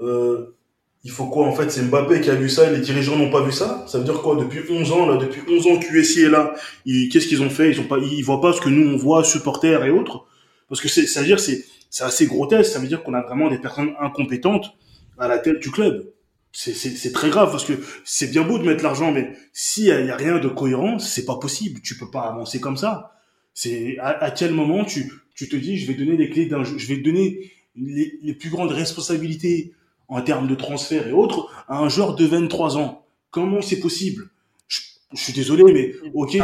[0.00, 0.56] euh,
[1.04, 1.70] il faut quoi en fait?
[1.70, 3.84] C'est Mbappé qui a vu ça et les dirigeants n'ont pas vu ça?
[3.86, 4.36] Ça veut dire quoi?
[4.36, 7.70] Depuis 11 ans, là, depuis 11 ans QSI est là, qu'est-ce qu'ils ont fait?
[7.70, 10.24] Ils ont pas, ils voient pas ce que nous on voit, supporters et autres.
[10.68, 12.72] Parce que c'est, ça veut dire c'est, c'est assez grotesque.
[12.72, 14.72] Ça veut dire qu'on a vraiment des personnes incompétentes
[15.18, 16.10] à la tête du club
[16.56, 20.16] c'est très grave parce que c'est bien beau de mettre l'argent, mais s'il y, a
[20.16, 21.80] rien de cohérent, c'est pas possible.
[21.82, 23.12] Tu peux pas avancer comme ça.
[23.52, 26.86] C'est à, quel moment tu, tu te dis je vais donner les clés d'un je
[26.86, 29.74] vais donner les, les, plus grandes responsabilités
[30.08, 33.06] en termes de transfert et autres à un joueur de 23 ans?
[33.30, 34.30] Comment c'est possible?
[34.66, 34.80] Je,
[35.12, 36.38] je, suis désolé, mais ok.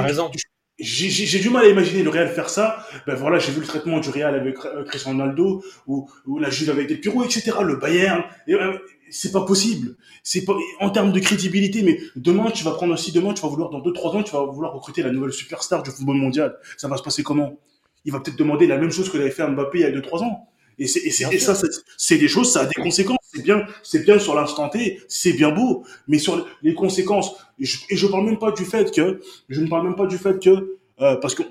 [0.79, 2.87] J'ai du mal à imaginer le Real faire ça.
[3.07, 6.71] Ben voilà, j'ai vu le traitement du Real avec Cristiano Ronaldo ou, ou la Juve
[6.71, 7.53] avec des Piro, etc.
[7.63, 8.25] Le Bayern.
[8.47, 8.77] Et, euh,
[9.13, 9.97] c'est pas possible.
[10.23, 11.83] C'est pas en termes de crédibilité.
[11.83, 14.33] Mais demain, tu vas prendre aussi demain, tu vas vouloir dans deux trois ans, tu
[14.33, 16.57] vas vouloir recruter la nouvelle superstar du football mondial.
[16.77, 17.59] Ça va se passer comment?
[18.05, 20.03] Il va peut-être demander la même chose que l'avait fait Mbappé il y a deux
[20.03, 20.49] trois ans.
[20.79, 21.55] Et c'est et, ça,
[21.99, 23.19] c'est des choses, ça a des conséquences.
[23.23, 27.37] C'est bien, c'est bien sur l'instant T, c'est bien beau, mais sur les conséquences.
[27.59, 30.07] Et je, et je parle même pas du fait que, je ne parle même pas
[30.07, 31.43] du fait que, euh, parce que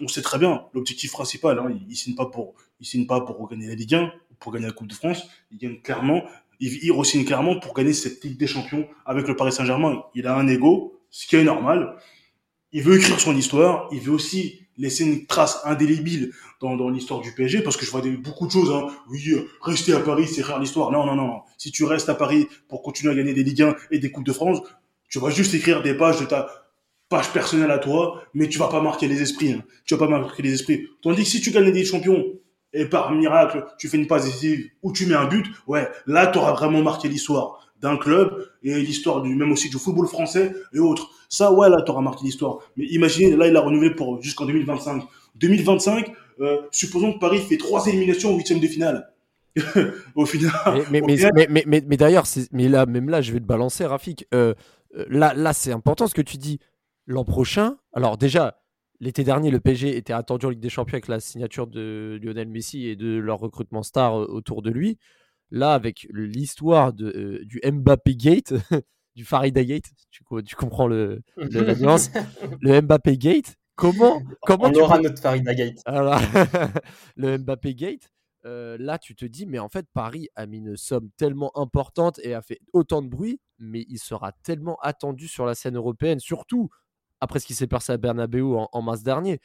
[0.00, 1.58] on sait très bien l'objectif principal.
[1.60, 4.52] Hein, il, il signe pas pour, il signe pas pour gagner la Ligue 1, pour
[4.52, 5.26] gagner la Coupe de France.
[5.50, 6.24] Il gagne clairement
[6.60, 10.02] il, il re clairement pour gagner cette Ligue des Champions avec le Paris Saint-Germain.
[10.14, 11.96] Il a un ego, ce qui est normal.
[12.72, 13.88] Il veut écrire son histoire.
[13.92, 17.90] Il veut aussi laisser une trace indélébile dans, dans l'histoire du PSG parce que je
[17.90, 18.70] vois beaucoup de choses.
[18.70, 18.88] Hein.
[19.08, 20.90] Oui, euh, rester à Paris, c'est écrire l'histoire.
[20.90, 21.42] Non, non, non.
[21.58, 24.26] Si tu restes à Paris pour continuer à gagner des Ligue 1 et des Coupes
[24.26, 24.58] de France,
[25.08, 26.48] tu vas juste écrire des pages de ta
[27.08, 29.52] page personnelle à toi, mais tu vas pas marquer les esprits.
[29.52, 29.64] Hein.
[29.84, 30.88] Tu vas pas marquer les esprits.
[31.02, 32.24] Tandis que si tu gagnes des champions
[32.74, 36.26] et par miracle, tu fais une passe décisive ou tu mets un but, ouais, là,
[36.26, 40.54] tu auras vraiment marqué l'histoire d'un club et l'histoire du même aussi du football français
[40.72, 41.10] et autres.
[41.28, 42.58] Ça, ouais, là, tu auras marqué l'histoire.
[42.76, 45.02] Mais imaginez, là, il a renouvelé pour jusqu'en 2025.
[45.36, 49.10] 2025, euh, supposons que Paris fait trois éliminations au huitième de finale.
[50.16, 50.52] au final.
[50.90, 51.16] Mais, mais,
[51.48, 54.26] mais, mais, mais d'ailleurs, mais là, même là, je vais te balancer, Rafik.
[54.34, 54.54] Euh,
[54.96, 56.58] euh, là, là c'est important ce que tu dis.
[57.06, 58.56] L'an prochain, alors déjà,
[59.04, 62.48] L'été dernier, le PSG était attendu en Ligue des Champions avec la signature de Lionel
[62.48, 64.98] Messi et de leur recrutement star euh, autour de lui.
[65.50, 68.54] Là, avec l'histoire euh, du Mbappé Gate,
[69.14, 69.84] du Farida Gate.
[70.10, 72.12] Tu, tu comprends le, la nuance.
[72.62, 73.56] le Mbappé Gate.
[73.76, 75.82] Comment, comment On aura notre Farida Gate.
[77.16, 78.08] le Mbappé Gate.
[78.46, 82.20] Euh, là, tu te dis, mais en fait, Paris a mis une somme tellement importante
[82.22, 86.20] et a fait autant de bruit, mais il sera tellement attendu sur la scène européenne,
[86.20, 86.70] surtout
[87.24, 89.40] après ce qui s'est passé à Bernabeu en, mars dernier.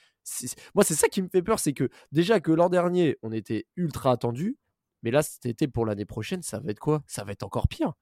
[0.76, 3.66] Moi, c'est ça qui me fait peur, c'est que déjà que l'an dernier, on était
[3.76, 4.58] ultra attendu,
[5.02, 7.02] mais là, cet été pour l'année prochaine, ça va être quoi?
[7.08, 7.94] Ça va être encore pire.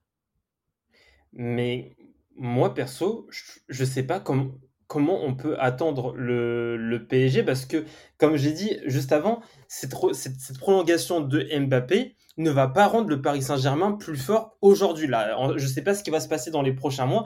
[1.32, 1.96] Mais
[2.36, 3.28] moi, perso,
[3.68, 7.84] je, ne sais pas comment, on peut attendre le, PSG parce que,
[8.18, 13.22] comme j'ai dit juste avant, cette, cette, prolongation de Mbappé ne va pas rendre le
[13.22, 15.06] Paris Saint-Germain plus fort aujourd'hui.
[15.06, 17.24] Je ne sais pas ce qui va se passer dans les prochains mois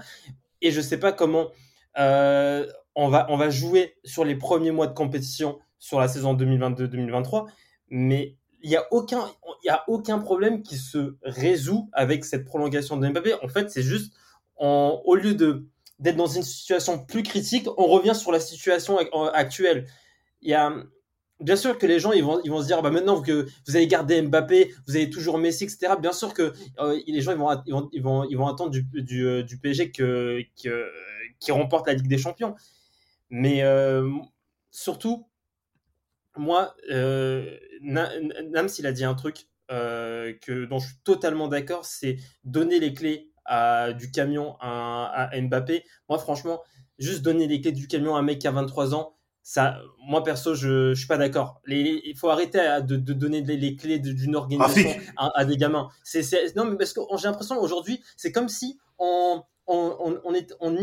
[0.60, 1.48] et je ne sais pas comment
[1.98, 6.34] euh, on, va, on va jouer sur les premiers mois de compétition sur la saison
[6.34, 7.46] 2022-2023,
[7.90, 9.24] mais il n'y a, aucun,
[9.64, 13.34] y a aucun problème qui se résout avec cette prolongation de Mbappé.
[13.42, 14.14] En fait, c'est juste,
[14.56, 15.66] au lieu de
[15.98, 18.98] d'être dans une situation plus critique, on revient sur la situation
[19.32, 19.86] actuelle.
[20.40, 20.74] Y a,
[21.42, 23.76] bien sûr que les gens ils vont, ils vont se dire bah maintenant que vous
[23.76, 25.94] avez gardé Mbappé, vous avez toujours Messi, etc.
[26.00, 29.26] Bien sûr que euh, les gens ils vont, ils vont, ils vont, attendre du, du,
[29.26, 30.42] euh, PSG que,
[31.42, 32.54] qui remporte la Ligue des Champions.
[33.30, 34.08] Mais euh,
[34.70, 35.26] surtout,
[36.36, 41.84] moi, euh, Nams, il a dit un truc euh, que, dont je suis totalement d'accord,
[41.84, 45.84] c'est donner les clés à, du camion à, Mbappé.
[46.08, 46.62] Moi, franchement,
[46.98, 50.22] juste donner les clés du camion à un mec qui a 23 ans, ça, moi
[50.22, 51.60] perso, je, ne suis pas d'accord.
[51.66, 55.88] Il faut arrêter de, donner les, clés d'une organisation à, des gamins.
[56.04, 60.54] C'est, non, mais parce que j'ai l'impression aujourd'hui, c'est comme si on, on, on, est,
[60.60, 60.76] on,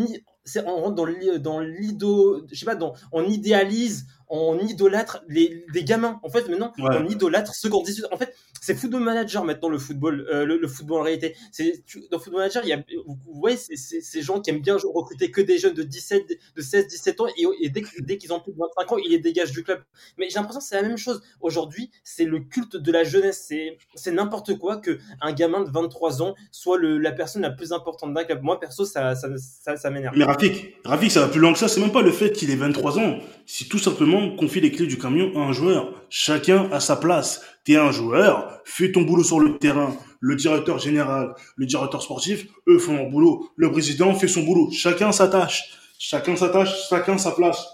[0.65, 6.19] on rentre dans l'ido, je sais pas, dans, on idéalise, on idolâtre les, des gamins.
[6.23, 8.01] En fait, maintenant, on idolâtre ceux qu'on dit.
[8.11, 11.35] En fait, c'est football manager maintenant le football, euh, le, football en réalité.
[11.51, 14.77] C'est dans football manager, il y a, vous, voyez, c'est ces gens qui aiment bien
[14.93, 18.39] recruter que des jeunes de 17, de 16, 17 ans et, dès, dès qu'ils ont
[18.39, 19.81] plus de 25 ans, ils les dégagent du club.
[20.17, 21.21] Mais j'ai l'impression que c'est la même chose.
[21.41, 23.45] Aujourd'hui, c'est le culte de la jeunesse.
[23.47, 27.51] C'est, c'est n'importe quoi que un gamin de 23 ans soit le, la personne la
[27.51, 28.43] plus importante d'un club.
[28.43, 30.15] Moi, perso, ça, ça, ça, ça m'énerve.
[30.29, 31.67] Mais Rafik, Rafik, ça va plus loin que ça.
[31.67, 33.17] C'est même pas le fait qu'il ait 23 ans.
[33.47, 35.93] C'est tout simplement confie les clés du camion à un joueur.
[36.09, 37.41] Chacun a sa place.
[37.63, 39.95] T'es un joueur, fais ton boulot sur le terrain.
[40.19, 43.49] Le directeur général, le directeur sportif, eux font leur boulot.
[43.55, 44.69] Le président fait son boulot.
[44.71, 45.71] Chacun sa tâche.
[45.97, 47.65] Chacun sa tâche, chacun sa place.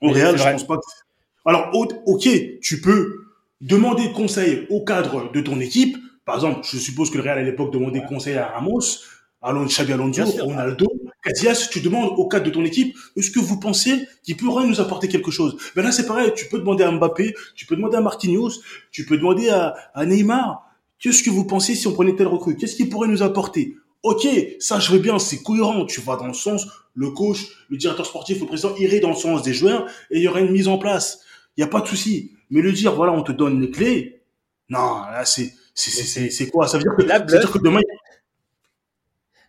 [0.00, 0.82] Au réel, je pense pas que...
[1.44, 1.70] Alors,
[2.06, 2.28] ok,
[2.62, 3.26] tu peux
[3.60, 5.96] demander conseil au cadre de ton équipe.
[6.24, 8.80] Par exemple, je suppose que le Real à l'époque demandait conseil à Ramos,
[9.44, 10.86] à Xabi Alonso, Ronaldo.
[11.22, 14.80] Katias, tu demandes au cadre de ton équipe, est-ce que vous pensez qu'il pourrait nous
[14.80, 15.56] apporter quelque chose?
[15.74, 18.50] Ben là, c'est pareil, tu peux demander à Mbappé, tu peux demander à Marquinhos,
[18.90, 20.66] tu peux demander à, à Neymar,
[20.98, 22.56] qu'est-ce que vous pensez si on prenait tel recrue?
[22.56, 23.74] Qu'est-ce qu'il pourrait nous apporter?
[24.02, 24.26] Ok,
[24.60, 28.04] ça je veux bien, c'est cohérent, tu vas dans le sens, le coach, le directeur
[28.04, 30.68] sportif, le président irait dans le sens des joueurs et il y aurait une mise
[30.68, 31.20] en place.
[31.56, 32.32] Il n'y a pas de souci.
[32.50, 34.20] Mais le dire, voilà, on te donne les clés,
[34.68, 36.68] non, là c'est c'est quoi?
[36.68, 37.80] Ça veut dire que, ça veut dire que demain,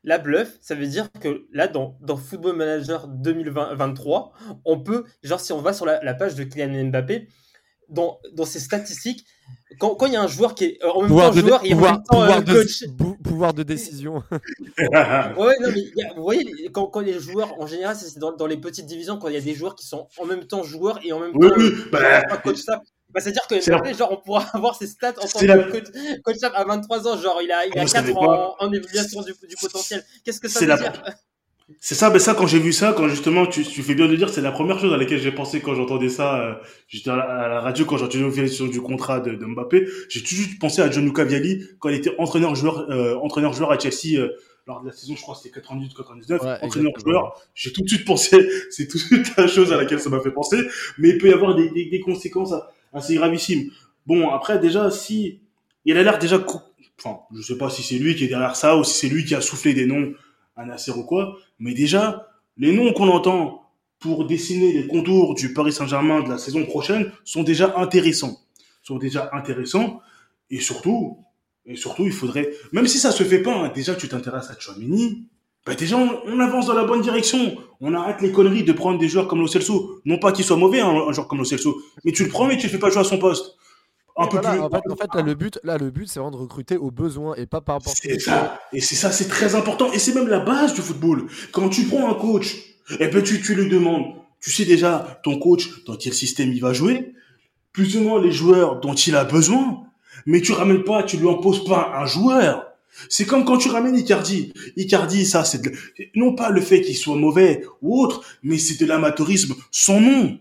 [0.06, 4.32] la bluff, ça veut dire que là, dans, dans Football Manager 2023,
[4.64, 7.28] on peut, genre si on va sur la, page de Kylian Mbappé,
[7.90, 9.26] dans, dans ses statistiques,
[9.80, 12.04] quand il y a un joueur qui est en même temps joueur et en même
[12.04, 12.84] temps pouvoir coach.
[12.84, 14.24] De, pouvoir de décision.
[14.78, 18.58] ouais, non, mais vous voyez, quand, quand les joueurs, en général, c'est dans, dans, les
[18.58, 21.12] petites divisions, quand il y a des joueurs qui sont en même temps joueurs et
[21.12, 22.82] en même temps oui, bah, coach ça.
[23.16, 25.86] Bah, c'est-à-dire que genre, on pourra avoir ses stats en tant que coach,
[26.22, 29.56] coach à 23 ans, genre il a, il a 4 en, en, évaluation du, du
[29.56, 30.04] potentiel.
[30.26, 30.92] Qu'est-ce que ça veut dire?
[31.80, 34.16] C'est ça, mais ça, quand j'ai vu ça, quand justement, tu, tu fais bien de
[34.16, 36.54] dire, c'est la première chose à laquelle j'ai pensé quand j'entendais ça, euh,
[36.88, 40.42] j'étais à, la radio, quand j'entendais l'évaluation du contrat de, de Mbappé, j'ai tout de
[40.42, 44.36] suite pensé à Gianluca Vialli, quand il était entraîneur-joueur, euh, entraîneur-joueur à Chelsea, euh,
[44.68, 48.88] lors de la saison, je crois, c'était 98-99, entraîneur-joueur, j'ai tout de suite pensé, c'est
[48.88, 50.58] tout de suite la chose à laquelle ça m'a fait penser,
[51.00, 52.54] mais il peut y avoir des, des, des conséquences
[52.96, 53.70] assez gravissimes.
[54.06, 55.42] Bon, après, déjà, si,
[55.86, 56.44] il a l'air déjà,
[57.00, 59.26] enfin, je sais pas si c'est lui qui est derrière ça, ou si c'est lui
[59.26, 60.14] qui a soufflé des noms
[60.56, 65.54] à Nasser ou quoi, mais déjà, les noms qu'on entend pour dessiner les contours du
[65.54, 68.40] Paris Saint-Germain de la saison prochaine sont déjà intéressants.
[68.84, 70.00] Sont déjà intéressants.
[70.50, 71.18] Et surtout,
[71.66, 74.60] et surtout, il faudrait, même si ça se fait pas, hein, déjà tu t'intéresses à
[74.60, 75.28] Chouamini,
[75.66, 77.58] bah déjà on, avance dans la bonne direction.
[77.82, 80.00] On arrête les conneries de prendre des joueurs comme Lo Celso.
[80.06, 82.46] Non pas qu'il soit mauvais, hein, un joueur comme Lo Celso, mais tu le prends
[82.46, 83.56] mais tu le fais pas jouer à son poste.
[84.18, 84.48] Un peu plus...
[84.48, 86.90] en, fait, en fait, là, le but, là, le but, c'est vraiment de recruter aux
[86.90, 87.94] besoins et pas par rapport.
[87.94, 88.62] C'est ça.
[88.72, 89.92] Et c'est ça, c'est très important.
[89.92, 91.26] Et c'est même la base du football.
[91.52, 92.56] Quand tu prends un coach,
[92.92, 94.14] et eh ben tu, tu lui demandes.
[94.40, 97.14] Tu sais déjà ton coach dans quel système il va jouer,
[97.74, 99.82] plus ou moins les joueurs dont il a besoin.
[100.26, 102.75] Mais tu ramènes pas, tu lui imposes pas un joueur.
[103.10, 104.54] C'est comme quand tu ramènes Icardi.
[104.78, 105.62] Icardi, ça, c'est
[106.16, 109.56] non pas le fait qu'il soit mauvais ou autre, mais c'est de l'amateurisme.
[109.72, 110.40] Son nom.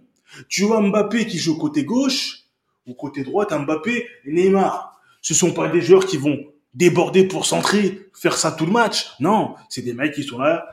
[0.48, 2.44] Tu vois Mbappé qui joue côté gauche
[2.86, 5.00] ou côté droite, Mbappé, Neymar.
[5.22, 6.38] Ce sont pas des joueurs qui vont
[6.74, 9.12] déborder pour centrer, faire ça tout le match.
[9.20, 10.66] Non, c'est des mecs qui sont là.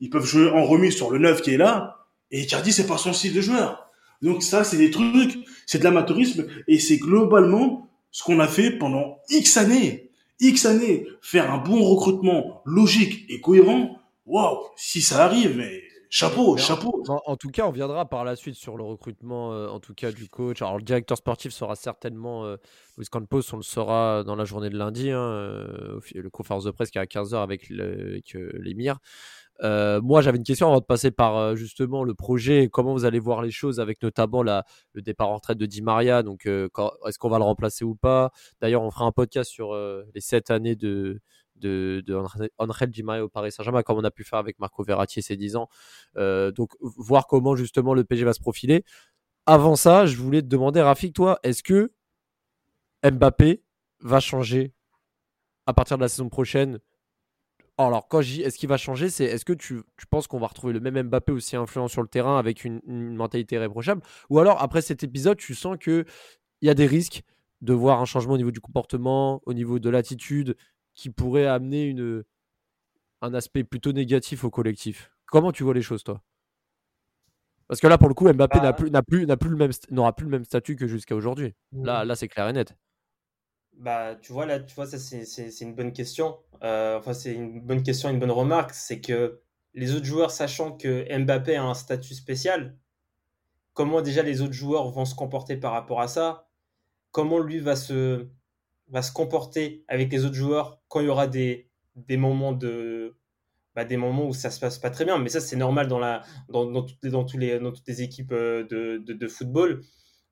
[0.00, 2.06] Ils peuvent jouer en remise sur le neuf qui est là.
[2.30, 3.90] Et Icardi, c'est pas son style de joueur.
[4.22, 8.70] Donc ça, c'est des trucs, c'est de l'amateurisme et c'est globalement ce qu'on a fait
[8.70, 10.09] pendant X années.
[10.40, 13.98] X années, faire un bon recrutement logique et cohérent.
[14.26, 17.02] Waouh, si ça arrive, mais chapeau, chapeau.
[17.08, 20.10] En, tout cas, on viendra par la suite sur le recrutement, euh, en tout cas
[20.10, 20.60] du coach.
[20.60, 22.56] Alors le directeur sportif sera certainement euh,
[22.98, 26.72] Luis Campos, on le saura dans la journée de lundi, hein, euh, le conférence de
[26.72, 28.98] presse qui est à 15h avec l'émir.
[29.62, 33.18] Euh, moi, j'avais une question avant de passer par justement le projet, comment vous allez
[33.18, 36.22] voir les choses avec notamment la, le départ en retraite de Di Maria?
[36.22, 38.32] Donc, est-ce qu'on va le remplacer ou pas?
[38.60, 41.20] D'ailleurs, on fera un podcast sur les sept années de,
[41.60, 42.14] de, de
[42.58, 45.56] Angel Di au Paris Saint-Germain, comme on a pu faire avec Marco Verratti ces 10
[45.56, 45.68] ans.
[46.16, 48.84] donc, voir comment justement le PG va se profiler.
[49.46, 51.92] Avant ça, je voulais te demander, Rafik, toi, est-ce que
[53.04, 53.62] Mbappé
[54.00, 54.72] va changer
[55.66, 56.80] à partir de la saison prochaine?
[57.78, 60.48] Alors, quand je dis est-ce qu'il va changer, c'est est-ce que tu, penses qu'on va
[60.48, 64.02] retrouver le même Mbappé aussi influent sur le terrain avec une, mentalité irréprochable?
[64.28, 66.04] Ou alors, après cet épisode, tu sens qu'il
[66.60, 67.22] y a des risques
[67.62, 70.56] de voir un changement au niveau du comportement, au niveau de l'attitude,
[71.00, 72.24] qui pourrait amener une,
[73.22, 76.20] un aspect plutôt négatif au collectif Comment tu vois les choses, toi?
[77.68, 80.14] Parce que là, pour le coup, Mbappé bah n'a plus, plus, plus le même, n'aura
[80.14, 81.54] plus le même statut que jusqu'à aujourd'hui.
[81.72, 82.76] Là, là c'est clair et net.
[83.78, 86.36] Bah, tu vois, là, tu vois, ça, c'est une bonne question.
[86.62, 88.74] Euh, enfin, c'est une bonne question, une bonne remarque.
[88.74, 89.40] C'est que
[89.72, 92.76] les autres joueurs, sachant que Mbappé a un statut spécial,
[93.72, 96.50] comment déjà les autres joueurs vont se comporter par rapport à ça?
[97.12, 98.28] Comment lui va se,
[98.90, 103.16] va se comporter avec les autres joueurs quand il y aura des, des moments de.
[103.76, 106.00] Bah, des moments où ça se passe pas très bien, mais ça c'est normal dans,
[106.00, 109.28] la, dans, dans, toutes les, dans, tous les, dans toutes les équipes euh, de, de,
[109.28, 109.82] football.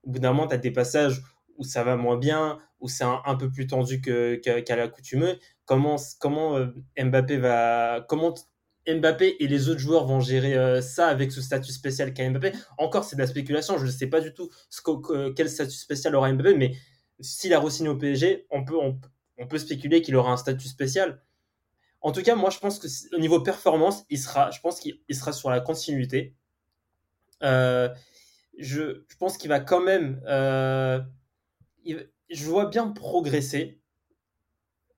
[0.03, 1.21] Au bout d'un moment, tu as des passages
[1.57, 5.39] où ça va moins bien, où c'est un, peu plus tendu qu'à l'accoutumée.
[5.63, 6.67] Comment, comment euh,
[7.01, 8.33] Mbappé va, comment
[8.87, 12.51] Mbappé et les autres joueurs vont gérer euh, ça avec ce statut spécial qu'a Mbappé?
[12.77, 13.77] Encore, c'est de la spéculation.
[13.77, 14.81] Je ne sais pas du tout ce
[15.31, 16.73] quel statut spécial aura Mbappé, mais
[17.19, 21.21] s'il a re-signé au PSG, on peut, spéculer qu'il aura un statut spécial.
[22.01, 24.99] En tout cas, moi, je pense que au niveau performance, il sera, je pense qu'il
[25.11, 26.33] sera sur la continuité.
[27.43, 27.89] Euh,
[28.57, 30.21] je, pense qu'il va quand même
[32.29, 33.79] je vois bien progresser.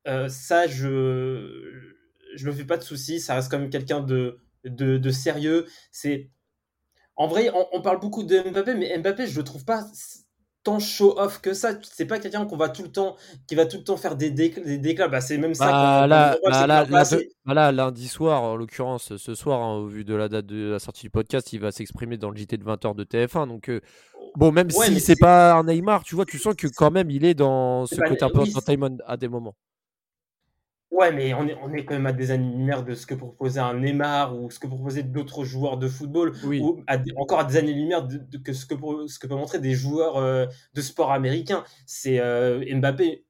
[0.07, 1.93] Euh, ça, je
[2.35, 3.19] je me fais pas de soucis.
[3.19, 5.65] Ça reste quand même quelqu'un de, de, sérieux.
[5.91, 6.29] C'est
[7.15, 9.85] en vrai, on, parle beaucoup de Mbappé, mais Mbappé, je le trouve pas
[10.63, 11.71] tant show off que ça.
[11.81, 13.15] C'est pas quelqu'un qu'on va tout le temps,
[13.47, 15.07] qui va tout le temps faire des, déclats.
[15.07, 15.65] Bah, c'est même ça.
[15.65, 17.03] Bah, là, bah,
[17.45, 20.71] bah, là, lundi soir, en l'occurrence, ce soir, hein, au vu de la date de
[20.71, 23.47] la sortie du podcast, il va s'exprimer dans le JT de 20h de TF1.
[23.47, 23.81] Donc, euh,
[24.35, 27.25] Bon, même si c'est pas un Neymar, tu vois, tu sens que quand même il
[27.25, 29.55] est dans ce côté un peu entertainment à des moments.
[30.91, 33.61] Ouais, mais on est, on est quand même à des années-lumière de ce que proposait
[33.61, 36.83] un Neymar ou ce que proposaient d'autres joueurs de football, ou
[37.15, 38.75] encore à des années-lumière de, que ce que,
[39.07, 41.63] ce que peuvent montrer des joueurs euh, de sport américain.
[41.85, 43.23] C'est euh, Mbappé,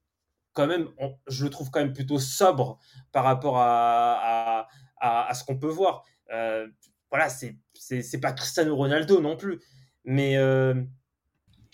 [0.54, 0.90] quand même,
[1.28, 2.80] je le trouve quand même plutôt sobre
[3.12, 4.68] par rapport à,
[5.00, 6.04] à, à, ce qu'on peut voir.
[6.34, 6.68] Euh,
[7.12, 9.60] voilà, c'est pas Cristiano Ronaldo non plus.
[10.04, 10.36] Mais.
[10.36, 10.74] Euh...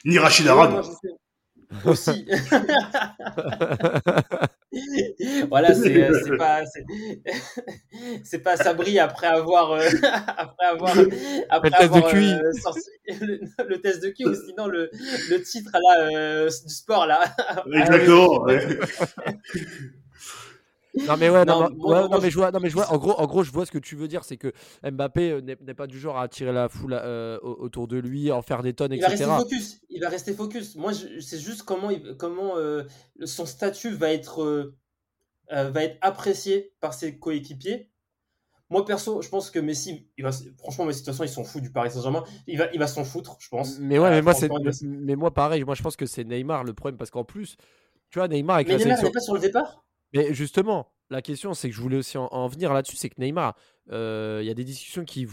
[0.04, 0.84] Ni Rachid Arad.
[1.86, 2.28] Aussi.
[5.50, 6.62] voilà, c'est euh, pas
[8.24, 9.88] c'est pas Sabri après avoir euh,
[10.38, 10.96] après avoir
[11.50, 12.16] après le avoir test.
[12.16, 12.90] Euh, sorti,
[13.68, 14.90] le, test de QI ou sinon le,
[15.30, 17.24] le titre là euh, du sport là.
[17.74, 18.46] Exactement.
[21.06, 21.70] Non mais ouais, non,
[22.22, 22.88] mais je vois, non mais je vois.
[22.94, 25.42] En gros, en gros, je vois ce que tu veux dire, c'est que Mbappé euh,
[25.42, 28.74] n'est pas du genre à attirer la foule euh, autour de lui, en faire des
[28.74, 29.16] tonnes, etc.
[29.20, 29.82] Il va rester focus.
[29.90, 30.76] Il va rester focus.
[30.76, 32.84] Moi, c'est juste comment, comment euh,
[33.26, 34.74] son statut va être
[35.50, 37.90] va être apprécié par ses coéquipiers.
[38.70, 41.46] Moi perso, je pense que Messi, il va, franchement, Messi de toute façon, ils s'en
[41.46, 42.24] fout du Paris Saint-Germain.
[42.48, 43.80] Il va, il va s'en foutre, je pense.
[43.80, 44.50] Mais ouais, mais moi, c'est,
[44.84, 45.64] mais moi pareil.
[45.64, 47.56] Moi, je pense que c'est Neymar le problème parce qu'en plus,
[48.10, 49.87] tu vois, Neymar avec mais Neymar n'est pas sur le départ?
[50.14, 53.56] Mais justement, la question, c'est que je voulais aussi en, venir là-dessus, c'est que Neymar,
[53.92, 55.28] euh, il y a des discussions qui,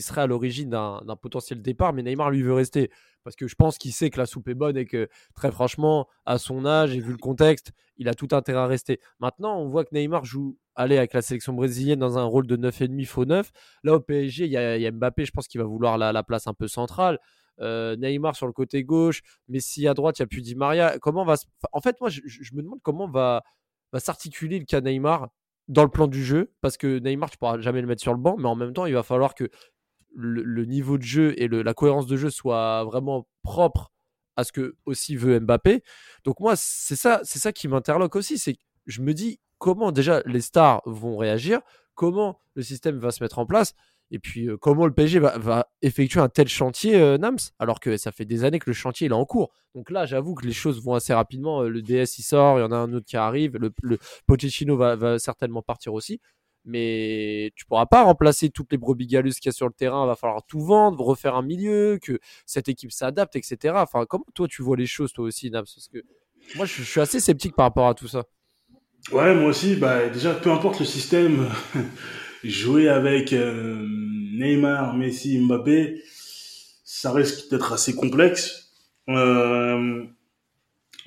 [0.00, 2.90] seraient à l'origine d'un potentiel départ, mais Neymar lui veut rester
[3.24, 6.08] parce que je pense qu'il sait que la soupe est bonne et que très franchement,
[6.24, 9.00] à son âge et vu le contexte, il a tout intérêt à rester.
[9.20, 13.06] Maintenant, on voit que Neymar joue avec la sélection brésilienne dans un rôle de 9,5
[13.06, 13.50] faux 9.
[13.84, 16.54] Là, au PSG, il y, a, Mbappé, je pense qu'il va vouloir la, place un
[16.54, 17.18] peu centrale.
[17.60, 20.98] Euh, Neymar sur le côté gauche, Messi à droite, il n'y a plus Di Maria.
[20.98, 21.34] Comment va
[21.72, 22.20] En fait, moi, je,
[22.54, 23.42] me demande comment va
[23.92, 25.28] va s'articuler le cas Neymar
[25.68, 28.18] dans le plan du jeu parce que Neymar, tu pourras jamais le mettre sur le
[28.18, 29.50] banc, mais en même temps, il va falloir que
[30.14, 33.92] le, niveau de jeu et la cohérence de jeu soient vraiment propres
[34.36, 35.82] à ce que aussi veut Mbappé.
[36.24, 40.22] Donc moi, c'est ça, c'est ça qui m'interloque aussi, c'est je me dis comment déjà
[40.26, 41.60] les stars vont réagir,
[41.94, 43.74] comment le système va se mettre en place.
[44.14, 47.96] Et puis, euh, comment le PSG va, effectuer un tel chantier, euh, Nams, alors que
[47.96, 49.50] ça fait des années que le chantier est en cours.
[49.74, 51.62] Donc là, j'avoue que les choses vont assez rapidement.
[51.62, 53.56] Euh, le DS, il sort, il y en a un autre qui arrive.
[53.56, 53.72] Le,
[54.26, 56.20] Pochettino va, certainement partir aussi.
[56.66, 60.04] Mais tu pourras pas remplacer toutes les brebis galeuses qu'il y a sur le terrain.
[60.04, 63.74] Il va falloir tout vendre, refaire un milieu, que cette équipe s'adapte, etc.
[63.78, 65.64] Enfin, comment toi, tu vois les choses, toi aussi, Nams?
[65.64, 66.02] Parce que
[66.56, 68.24] moi, je, je suis assez sceptique par rapport à tout ça.
[69.10, 69.74] Ouais, moi aussi.
[69.76, 71.48] Bah, déjà, peu importe le système.
[72.50, 73.86] Jouer avec euh,
[74.32, 76.02] Neymar, Messi, Mbappé,
[76.84, 78.72] ça risque d'être assez complexe.
[79.08, 80.04] Euh,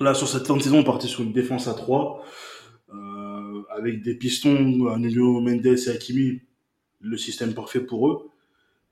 [0.00, 2.24] là, sur cette fin de saison, on partait sur une défense à 3,
[2.94, 6.42] euh, avec des pistons, Anulio, Mendes et Hakimi,
[7.00, 8.30] le système parfait pour eux.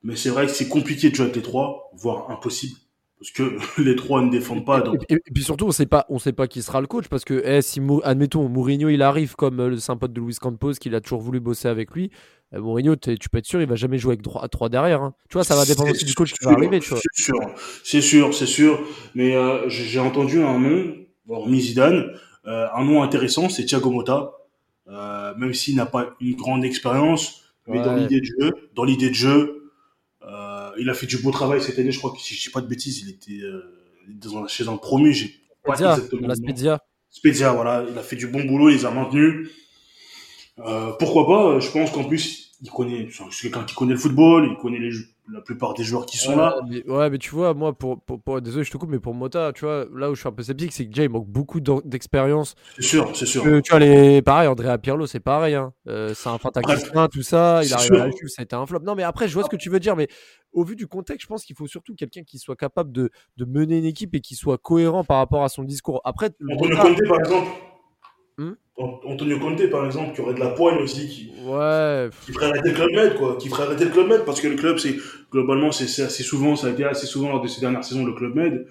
[0.03, 2.77] Mais c'est vrai que c'est compliqué de jouer avec les trois, voire impossible
[3.25, 4.81] parce que les trois ne défendent pas.
[4.81, 5.03] Donc...
[5.09, 7.43] Et, puis surtout, on sait pas, on sait pas qui sera le coach parce que
[7.45, 11.21] eh, si admettons Mourinho il arrive comme le sympa de Luis Campos, qu'il a toujours
[11.21, 12.11] voulu bosser avec lui,
[12.53, 15.03] euh, Mourinho, tu peux être sûr, il va jamais jouer avec 3, 3 derrière.
[15.03, 15.15] Hein.
[15.31, 16.81] Tu vois, ça va dépendre aussi du coach qui va arriver.
[16.83, 17.41] C'est sûr,
[17.83, 18.81] c'est sûr, c'est sûr.
[19.15, 20.95] Mais euh, j'ai entendu un nom,
[21.29, 22.11] hormis Zidane,
[22.47, 24.33] euh, un nom intéressant, c'est Thiago Motta.
[25.39, 29.15] même s'il n'a pas une grande expérience, mais dans l'idée de jeu, dans l'idée de
[29.15, 29.64] jeu,
[30.79, 31.93] il a fait du beau travail cette année.
[31.93, 33.41] Je crois que si je dis pas de bêtises, il était
[34.09, 35.13] dans, chez un promu.
[35.13, 35.35] J'ai
[35.65, 36.29] pas exactement.
[36.29, 36.35] La
[37.53, 39.51] voilà, il a fait du bon boulot, il les a maintenus.
[40.99, 44.57] pourquoi pas Je pense qu'en plus il connaît, c'est quelqu'un qui connaît le football, il
[44.57, 44.93] connaît les,
[45.33, 46.57] la plupart des joueurs qui sont là.
[46.69, 49.53] Mais, ouais, mais tu vois, moi, pour, pour, désolé, je te coupe, mais pour Mota,
[49.55, 51.61] tu vois, là où je suis un peu sceptique, c'est que déjà, il manque beaucoup
[51.61, 52.55] d'expérience.
[52.77, 53.43] C'est sûr, c'est sûr.
[53.43, 55.73] tu vois, les, pareil, Andrea Pirlo, c'est pareil, hein.
[55.89, 58.67] Euh, c'est un fantastique, tout ça, il arrive à la Juve, ça a été un
[58.67, 58.81] flop.
[58.81, 60.09] Non, mais après, je vois ce que tu veux dire, mais
[60.53, 63.45] au vu du contexte, je pense qu'il faut surtout quelqu'un qui soit capable de, de,
[63.45, 66.01] mener une équipe et qui soit cohérent par rapport à son discours.
[66.05, 67.74] Après, Antonio Conte, par exemple.
[68.39, 72.11] Hmm Antonio Conte, par exemple, qui aurait de la poigne aussi, qui, ouais.
[72.25, 73.37] qui ferait arrêter le Club Med, quoi.
[73.37, 74.97] Qui ferait arrêter le Club Med, parce que le club, c'est,
[75.31, 78.15] globalement, c'est assez souvent, ça a été assez souvent lors de ces dernières saisons, le
[78.15, 78.67] Club Med.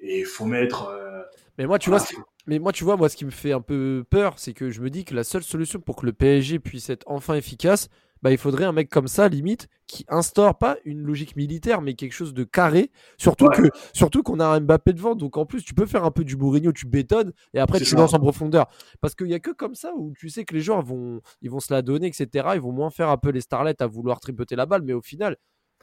[0.00, 0.88] Et il faut mettre.
[0.88, 1.22] Euh,
[1.58, 2.00] mais moi, tu vois,
[2.46, 4.80] mais moi, tu vois, moi, ce qui me fait un peu peur, c'est que je
[4.80, 7.88] me dis que la seule solution pour que le PSG puisse être enfin efficace,
[8.24, 11.92] bah, il faudrait un mec comme ça, limite, qui instaure pas une logique militaire, mais
[11.92, 12.90] quelque chose de carré.
[13.18, 16.10] Surtout que, surtout qu'on a un Mbappé devant, donc en plus, tu peux faire un
[16.10, 18.66] peu du Mourinho, tu bétonnes, et après tu lances en profondeur.
[19.02, 21.50] Parce qu'il y a que comme ça où tu sais que les joueurs vont, ils
[21.50, 22.48] vont se la donner, etc.
[22.54, 25.02] Ils vont moins faire un peu les starlets à vouloir tripoter la balle, mais au
[25.02, 25.36] final,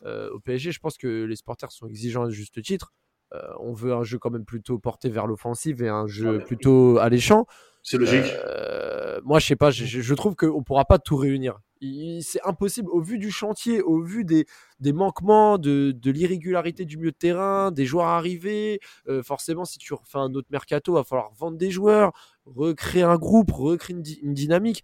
[0.08, 2.92] euh, au PSG, je pense que les supporters sont exigeants à juste titre.
[3.36, 6.98] Euh, on veut un jeu quand même plutôt porté vers l'offensive et un jeu plutôt
[6.98, 7.46] alléchant.
[7.84, 8.26] C'est logique.
[8.48, 11.60] Euh, moi, je sais pas, je, je trouve qu'on pourra pas tout réunir
[12.22, 14.46] c'est impossible au vu du chantier, au vu des,
[14.94, 18.80] manquements, de, de l'irrégularité du milieu de terrain, des joueurs arrivés.
[19.08, 22.12] Euh, forcément, si tu refais un autre mercato, il va falloir vendre des joueurs,
[22.46, 24.84] recréer un groupe, recréer une dynamique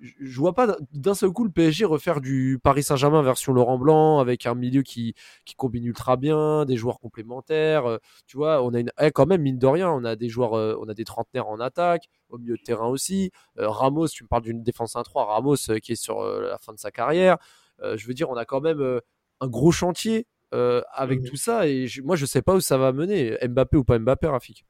[0.00, 4.18] je vois pas d'un seul coup le PSG refaire du Paris Saint-Germain version Laurent Blanc
[4.18, 7.86] avec un milieu qui, qui combine ultra bien, des joueurs complémentaires.
[7.86, 10.28] Euh, tu vois, on a une, eh, quand même mine de rien, on a des
[10.28, 13.30] joueurs, euh, on a des trentenaires en attaque, au milieu de terrain aussi.
[13.58, 16.78] Euh, Ramos, tu me parles d'une défense 1-3, Ramos qui est sur la fin de
[16.78, 17.38] sa carrière.
[17.82, 19.00] je veux dire, on a quand même
[19.40, 23.36] un gros chantier avec tout ça et moi je sais pas où ça va mener,
[23.46, 24.64] Mbappé ou pas Mbappé, Rafik.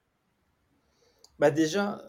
[1.39, 2.01] Bah déjà,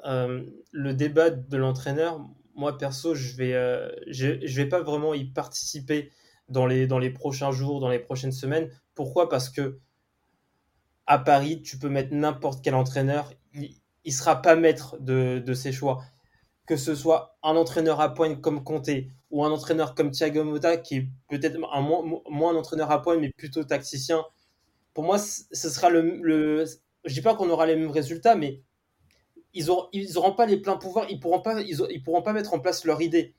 [0.72, 2.22] le débat de l'entraîneur,
[2.58, 6.12] moi perso, je vais, euh, je, vais pas vraiment y participer
[6.50, 8.70] dans les, dans les prochains jours, dans les prochaines semaines.
[8.96, 9.30] Pourquoi?
[9.30, 9.80] Parce que
[11.06, 15.54] à Paris, tu peux mettre n'importe quel entraîneur, il, ne sera pas maître de, de,
[15.54, 16.04] ses choix.
[16.66, 18.90] Que ce soit un entraîneur à pointe comme Conte
[19.30, 23.20] ou un entraîneur comme Thiago Motta, qui est peut-être un moins, un entraîneur à pointe,
[23.22, 24.26] mais plutôt tacticien.
[24.94, 26.66] Pour moi, ce sera le, le
[27.06, 28.62] je dis pas qu'on aura les mêmes résultats, mais
[29.54, 32.54] ils auront, ils auront pas les pleins pouvoirs, ils pourront pas, ils, pourront pas mettre
[32.54, 33.34] en place leur idée.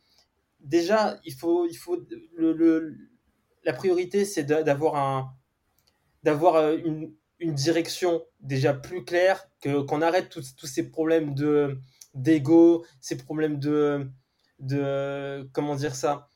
[0.61, 1.99] Déjà, il faut, il faut
[3.65, 5.33] la priorité, c'est d'avoir un,
[6.23, 11.79] d'avoir euh, une, direction déjà plus claire, que qu'on arrête tous ces problèmes de
[12.15, 14.11] d'ego, ces problèmes de,
[14.59, 16.29] de comment dire ça,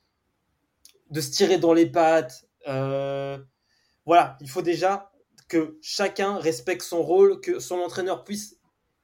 [1.11, 2.47] de se tirer dans les pattes.
[2.69, 3.39] Euh,
[4.07, 5.11] voilà, il faut déjà
[5.49, 8.57] que chacun respecte son rôle, que son entraîneur puisse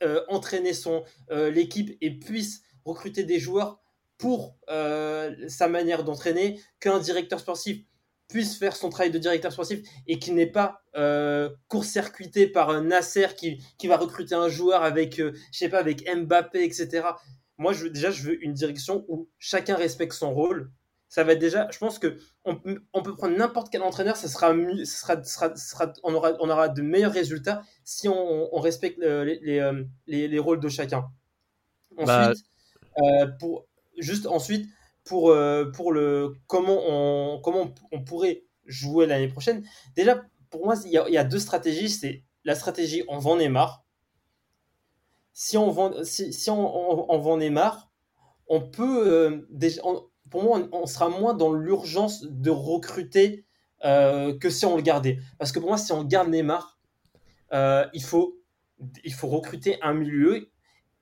[0.02, 3.80] euh, entraîner son euh, l'équipe et puisse recruter des joueurs
[4.16, 7.82] pour euh, sa manière d'entraîner, qu'un directeur sportif
[8.28, 10.82] puisse faire son travail de directeur sportif et qu'il n'est pas
[11.68, 16.04] court-circuité par un Nasser qui, qui va recruter un joueur avec, je sais pas, avec
[16.12, 17.06] Mbappé, etc.
[17.56, 20.72] moi, je déjà, je veux une direction où chacun respecte son rôle.
[21.08, 22.60] Ça va être déjà, je pense que on,
[22.92, 24.54] on peut prendre n'importe quel entraîneur, ça sera,
[24.84, 29.24] ça sera, sera, on, aura, on aura de meilleurs résultats si on, on respecte euh,
[29.24, 31.08] les, les, euh, les, les, rôles de chacun.
[31.96, 32.46] Bah, ensuite,
[32.96, 33.22] bah...
[33.22, 34.68] euh, pour, juste ensuite,
[35.04, 39.64] pour, euh, pour le, comment, on, comment on pourrait jouer l'année prochaine,
[39.96, 41.88] déjà, pour moi, il y, a, il y a deux stratégies.
[41.88, 43.84] C'est la stratégie on vend Neymar.
[45.32, 47.90] Si on vend, si, si on, on, on, vend Neymar,
[48.46, 53.44] on peut euh, déjà, on, pour moi, on, sera moins dans l'urgence de recruter
[53.84, 55.18] euh, que si on le gardait.
[55.38, 56.78] Parce que pour moi, si on garde Neymar,
[57.52, 58.34] euh, il, faut,
[59.22, 60.50] recruter un milieu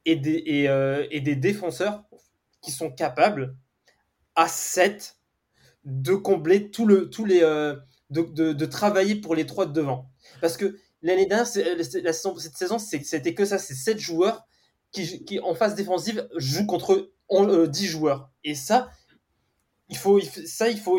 [0.04, 1.06] et des, euh,
[1.36, 2.04] défenseurs
[2.62, 3.56] qui sont capables
[4.34, 5.16] à 7
[5.84, 7.40] de combler tout le, tous les,
[8.10, 10.10] de, travailler pour les trois de devant.
[10.40, 14.46] Parce que l'année dernière, cette saison, c'était que ça, c'est 7 joueurs
[14.92, 17.10] qui, qui, en phase défensive, jouent contre
[17.66, 18.30] 10 joueurs.
[18.44, 18.90] Et ça,
[19.88, 20.98] il faut, ça, il faut.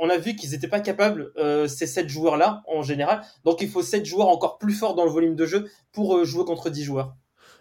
[0.00, 3.22] On a vu qu'ils n'étaient pas capables euh, ces sept joueurs-là en général.
[3.44, 6.24] Donc il faut sept joueurs encore plus forts dans le volume de jeu pour euh,
[6.24, 7.16] jouer contre 10 joueurs.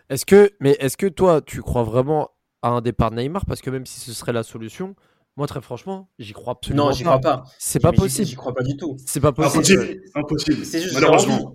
[0.09, 3.45] Est-ce que, mais est-ce que toi, tu crois vraiment à un départ de Neymar?
[3.45, 4.95] Parce que même si ce serait la solution,
[5.37, 7.43] moi, très franchement, j'y crois absolument non, j'y crois pas.
[7.59, 8.25] C'est pas possible.
[8.25, 8.95] J'y crois pas du tout.
[9.05, 10.01] C'est pas possible.
[10.15, 10.65] Impossible.
[10.65, 11.51] C'est juste Malheureusement.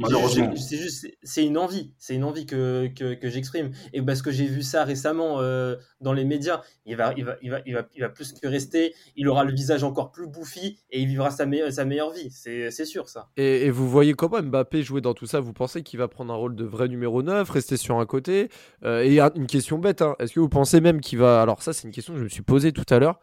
[0.00, 0.54] Malheureusement.
[0.56, 1.94] C'est juste, c'est une envie.
[1.98, 3.70] C'est une envie que, que, que j'exprime.
[3.94, 6.60] Et parce que j'ai vu ça récemment euh, dans les médias.
[6.84, 8.94] Il va, il va, il va, il va, il va plus que rester.
[9.16, 12.30] Il aura le visage encore plus bouffi et il vivra sa, me sa meilleure vie.
[12.30, 13.30] C'est sûr, ça.
[13.38, 15.40] Et, et, vous voyez comment Mbappé jouer dans tout ça?
[15.40, 18.50] Vous pensez qu'il va prendre un rôle de vrai numéro 9, rester sur un côté?
[18.84, 20.16] Euh, Et une question bête, hein.
[20.18, 21.40] est-ce que vous pensez même qu'il va.
[21.40, 23.20] Alors, ça, c'est une question que je me suis posée tout à l'heure.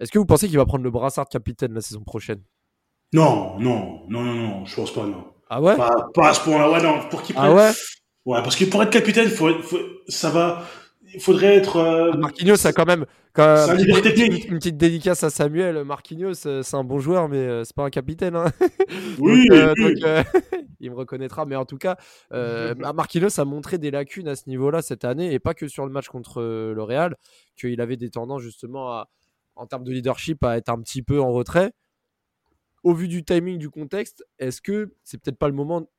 [0.00, 2.42] Est-ce que vous pensez qu'il va prendre le brassard de capitaine la saison prochaine?
[3.12, 5.24] Non, non, non, non, non, je pense pas, non.
[5.50, 5.76] Ah ouais?
[5.76, 7.08] Pas, pas, à ce point-là, ouais, non.
[7.10, 7.70] Pour qu'il Ah ouais?
[8.24, 9.78] Ouais, parce que pour être capitaine, faut, faut,
[10.08, 10.64] ça va.
[11.12, 11.76] Il faudrait être.
[11.76, 12.12] Euh...
[12.12, 13.04] Marquinhos a quand même.
[13.32, 14.48] Quand un leader technique.
[14.48, 15.84] Une petite dédicace à Samuel.
[15.84, 18.36] Marquinhos, c'est un bon joueur, mais euh, c'est pas un capitaine.
[18.36, 18.46] Hein.
[19.18, 19.94] Oui, donc, euh, oui.
[19.94, 20.22] donc, euh,
[20.80, 21.46] il me reconnaîtra.
[21.46, 21.96] Mais en tout cas,
[22.32, 25.84] euh, Marquinhos a montré des lacunes à ce niveau-là cette année, et pas que sur
[25.84, 27.16] le match contre le Real,
[27.58, 29.08] qu'il avait des tendances justement à
[29.56, 31.72] en termes de leadership à être un petit peu en retrait.
[32.82, 35.90] Au vu du timing, du contexte, est-ce que c'est peut-être pas le moment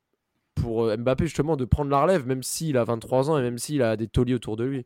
[0.55, 3.81] pour Mbappé justement de prendre la relève, même s'il a 23 ans et même s'il
[3.81, 4.85] a des tauliers autour de lui?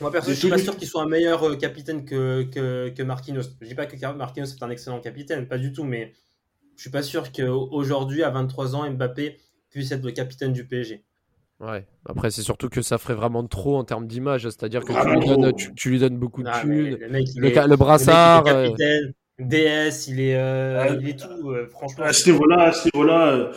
[0.00, 3.44] Moi, perso, je suis pas sûr qu'il soit un meilleur capitaine que, que, que Marquinhos.
[3.60, 6.12] Je dis pas que Marquinhos est un excellent capitaine, pas du tout, mais
[6.76, 9.38] je suis pas sûr qu'aujourd'hui, à 23 ans, Mbappé
[9.70, 11.05] puisse être le capitaine du PSG.
[11.58, 15.18] Ouais, après c'est surtout que ça ferait vraiment trop en termes d'image, c'est-à-dire que tu
[15.18, 17.76] lui, donnes, tu, tu lui, donnes, beaucoup de Ah, thunes, le, mec, le, est, le,
[17.76, 18.44] brassard.
[18.44, 20.98] le mec, il est capitaine, DS, il est, euh, ouais.
[21.00, 22.04] il est tout, euh, franchement.
[22.04, 23.52] À ce niveau-là, à ce niveau-là,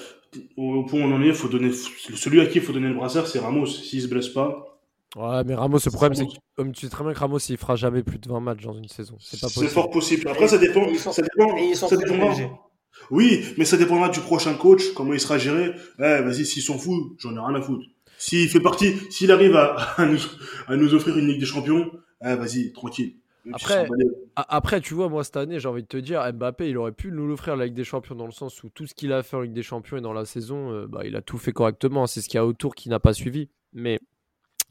[0.56, 2.96] au point où on en est, faut donner, celui à qui il faut donner le
[2.96, 4.80] brassard, c'est Ramos, s'il se blesse pas.
[5.18, 7.58] Ouais, mais Ramos, le problème, c'est que, comme tu sais très bien que Ramos, il
[7.58, 9.18] fera jamais plus de 20 matchs dans une saison.
[9.20, 9.68] C'est pas possible.
[9.68, 10.28] C'est fort possible.
[10.30, 10.88] Après, ça dépend.
[10.96, 11.74] Sont, ça dépend.
[11.74, 12.69] ça dépend
[13.12, 15.74] oui, mais ça dépendra du prochain coach, comment il sera géré.
[15.98, 17.86] Eh, vas-y, s'il s'en fout, j'en ai rien à foutre.
[18.18, 20.20] S'il fait partie, s'il arrive à, à, nous,
[20.68, 21.90] à, nous, offrir une Ligue des Champions,
[22.22, 23.16] eh, vas-y, tranquille.
[23.54, 23.88] Après,
[24.36, 27.12] après, tu vois, moi, cette année, j'ai envie de te dire, Mbappé, il aurait pu
[27.12, 29.38] nous l'offrir la Ligue des Champions dans le sens où tout ce qu'il a fait
[29.38, 32.06] en Ligue des Champions et dans la saison, euh, bah, il a tout fait correctement.
[32.06, 33.50] C'est ce qu'il y a autour qui n'a pas suivi.
[33.74, 34.00] Mais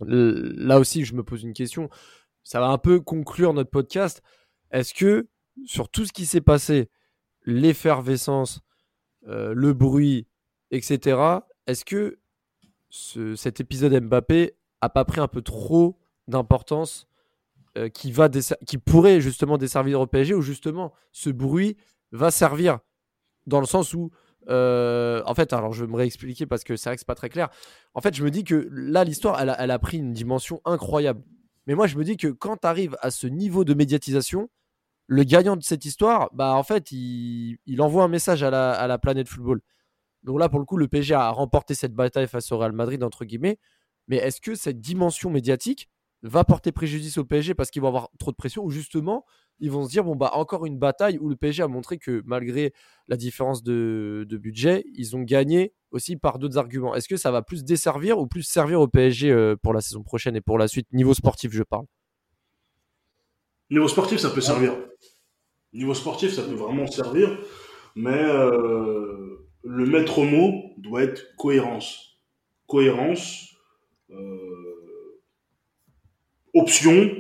[0.01, 1.89] là aussi, je me pose une question.
[2.45, 4.23] Ça va un peu conclure notre podcast.
[4.71, 5.29] Est-ce que,
[5.65, 6.89] sur tout ce qui s'est passé,
[7.49, 8.61] l'effervescence,
[9.27, 10.27] euh, le bruit,
[10.71, 11.19] etc.,
[11.67, 12.19] est-ce que
[12.91, 17.09] ce, cet épisode Mbappé a pas pris un peu trop d'importance
[17.77, 18.29] euh, qui, va
[18.67, 21.77] qui pourrait justement desservir au PSG ou justement ce bruit
[22.13, 22.79] va servir
[23.47, 24.11] dans le sens où
[24.49, 27.15] euh, en fait alors je vais me réexpliquer parce que c'est vrai que c'est pas
[27.15, 27.51] très clair
[27.95, 31.23] en fait je me dis que là l'histoire elle, elle, a pris une dimension incroyable
[31.67, 34.49] mais moi je me dis que quand tu arrives à ce niveau de médiatisation
[35.09, 39.29] le gagnant de cette histoire bah en fait il, envoie un message à la, planète
[39.29, 39.61] football
[40.23, 43.03] donc là, pour le coup, le PSG a remporté cette bataille face au Real Madrid,
[43.03, 43.59] entre guillemets.
[44.09, 45.89] Mais est-ce que cette dimension médiatique
[46.23, 49.25] va porter préjudice au PSG parce qu'ils vont avoir trop de pression ou justement,
[49.61, 52.23] ils vont se dire, bon, bah, encore une bataille où le PSG a montré que
[52.27, 52.73] malgré
[53.07, 56.95] la différence de, de budget, ils ont gagné aussi par d'autres arguments.
[56.95, 60.03] Est-ce que ça va plus desservir ou plus servir au PSG euh, pour la saison
[60.03, 60.89] prochaine et pour la suite?
[60.93, 61.87] Niveau sportif, je parle.
[63.71, 64.75] Niveau sportif, ça peut servir.
[65.73, 67.39] Niveau sportif, ça peut vraiment servir.
[67.95, 68.25] Mais.
[68.25, 69.29] Euh
[69.69, 72.19] le maître mot doit être cohérence.
[72.67, 73.55] Cohérence,
[74.11, 75.21] euh,
[76.55, 77.11] option,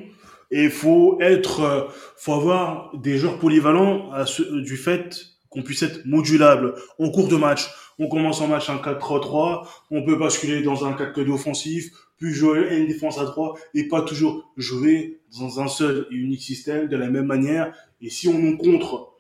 [0.50, 5.82] et il faut être, faut avoir des joueurs polyvalents à ce, du fait qu'on puisse
[5.82, 7.68] être modulable en cours de match.
[7.98, 12.76] On commence en match un 4-3-3, on peut basculer dans un 4-2 offensif, plus jouer
[12.76, 16.96] une défense à trois et pas toujours jouer dans un seul et unique système de
[16.96, 17.72] la même manière.
[18.00, 19.12] Et si on nous contre,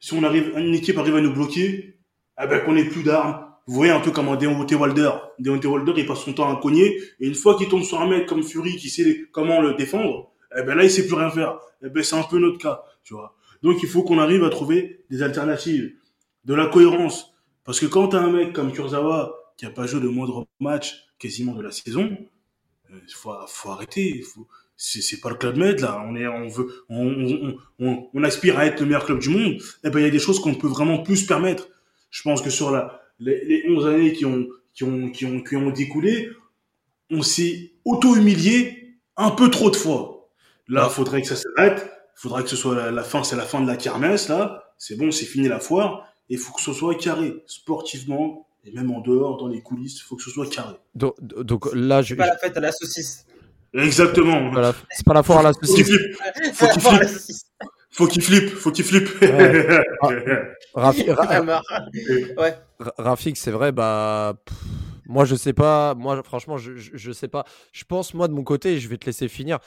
[0.00, 1.96] si on arrive, une équipe arrive à nous bloquer,
[2.42, 3.46] eh ben qu'on ait plus d'armes.
[3.66, 5.12] Vous voyez un peu comme un Deontay Wilder.
[5.38, 8.42] Il passe son temps à cogner et une fois qu'il tombe sur un mec comme
[8.42, 11.60] Fury qui sait comment le défendre, eh ben là il sait plus rien faire.
[11.84, 13.36] Eh ben c'est un peu notre cas, tu vois.
[13.62, 15.92] Donc il faut qu'on arrive à trouver des alternatives,
[16.44, 17.32] de la cohérence.
[17.64, 21.04] Parce que quand t'as un mec comme Kurzawa qui a pas joué de moindre match
[21.20, 22.18] quasiment de la saison,
[23.14, 24.22] faut, faut arrêter.
[24.22, 26.02] Faut, c'est pas le club Med là.
[26.06, 29.56] On est, on veut, on, on, on, aspire à être le meilleur club du monde.
[29.84, 31.68] Eh ben il y a des choses qu'on peut vraiment plus permettre.
[32.10, 35.40] Je pense que sur la, les, les 11 années qui ont, qui ont, qui ont,
[35.40, 36.28] qui ont découlé,
[37.10, 40.30] on s'est auto-humilié un peu trop de fois.
[40.68, 41.90] Là, faudrait que ça s'arrête.
[42.14, 44.74] Faudrait que ce soit la, fin, c'est la fin de la kermesse là.
[44.78, 46.08] C'est bon, c'est fini la foire.
[46.28, 49.98] Et il faut que ce soit carré, sportivement, et même en dehors, dans les coulisses,
[49.98, 50.74] il faut que ce soit carré.
[50.94, 52.08] Donc, donc là, je.
[52.10, 53.26] C'est pas la fête à la saucisse.
[53.74, 54.52] Exactement.
[54.90, 55.90] C'est pas la foire à la saucisse.
[57.94, 58.48] Faut qu'il flippe.
[58.50, 59.08] Faut qu'il flippe.
[59.10, 59.24] Faut qu'il flippe.
[62.96, 64.34] Rafik, c'est vrai, bah.
[65.06, 65.94] moi, je sais pas.
[65.94, 67.44] Moi, franchement, je, je, sais pas.
[67.72, 69.58] Je pense, moi, de mon côté, je vais te laisser finir.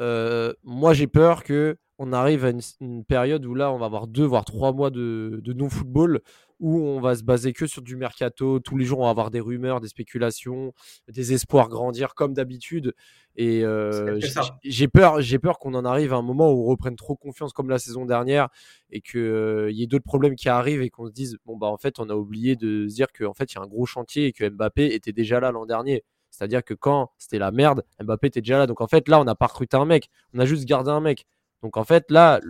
[0.00, 2.50] Euh, moi, j'ai peur que on arrive à
[2.80, 6.20] une, période où là, on va avoir deux voire trois mois de, de non-football
[6.60, 8.60] où on va se baser que sur du mercato.
[8.60, 10.72] Tous les jours, on va avoir des rumeurs, des spéculations,
[11.08, 12.94] des espoirs grandir comme d'habitude.
[13.36, 14.20] Et euh,
[14.62, 17.52] j'ai peur, j'ai peur qu'on en arrive à un moment où on reprenne trop confiance
[17.52, 18.48] comme la saison dernière
[18.90, 21.66] et qu'il euh, y ait d'autres problèmes qui arrivent et qu'on se dise bon bah
[21.66, 23.86] en fait on a oublié de se dire qu'en fait il y a un gros
[23.86, 26.04] chantier et que Mbappé était déjà là l'an dernier.
[26.30, 28.68] C'est-à-dire que quand c'était la merde, Mbappé était déjà là.
[28.68, 31.00] Donc en fait là on n'a pas recruté un mec, on a juste gardé un
[31.00, 31.26] mec.
[31.62, 32.40] Donc en fait là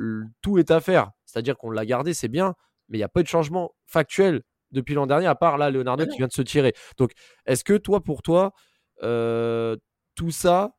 [0.42, 1.12] tout est à faire.
[1.24, 2.54] C'est-à-dire qu'on l'a gardé, c'est bien,
[2.88, 5.70] mais il n'y a pas eu de changement factuel depuis l'an dernier, à part là,
[5.70, 6.74] Leonardo qui vient de se tirer.
[6.98, 7.12] Donc,
[7.46, 8.52] est-ce que toi, pour toi,
[9.02, 9.76] euh,
[10.14, 10.74] tout ça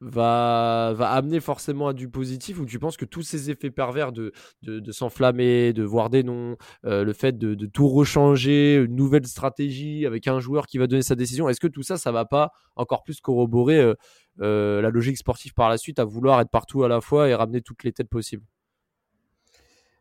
[0.00, 4.12] va, va amener forcément à du positif ou tu penses que tous ces effets pervers
[4.12, 4.32] de,
[4.62, 9.26] de, s'enflammer, de voir des noms, euh, le fait de, de, tout rechanger, une nouvelle
[9.26, 12.26] stratégie avec un joueur qui va donner sa décision, est-ce que tout ça, ça va
[12.26, 13.94] pas encore plus corroborer
[14.40, 17.34] euh, la logique sportive par la suite à vouloir être partout à la fois et
[17.34, 18.44] ramener toutes les têtes possibles?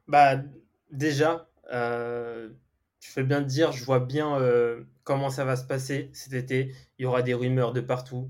[0.07, 0.37] Bah,
[0.93, 2.49] déjà, euh,
[2.99, 6.33] tu fais bien de dire, je vois bien euh, comment ça va se passer cet
[6.33, 6.73] été.
[6.97, 8.29] Il y aura des rumeurs de partout.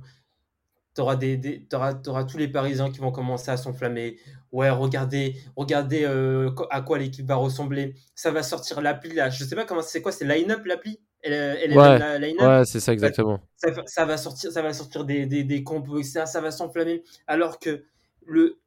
[0.96, 4.18] Tu auras, des, tous les Parisiens qui vont commencer à s'enflammer.
[4.52, 7.96] Ouais, regardez, regardez euh, à quoi l'équipe va ressembler.
[8.14, 9.30] Ça va sortir l'appli là.
[9.30, 11.00] Je sais pas comment c'est quoi, c'est line-up l'appli?
[11.22, 13.40] Elle, ouais, c'est ça exactement.
[13.56, 16.24] Ça, va sortir, ça va sortir des, des, des compos, etc.
[16.26, 17.04] Ça va s'enflammer.
[17.28, 17.86] Alors que
[18.26, 18.60] le,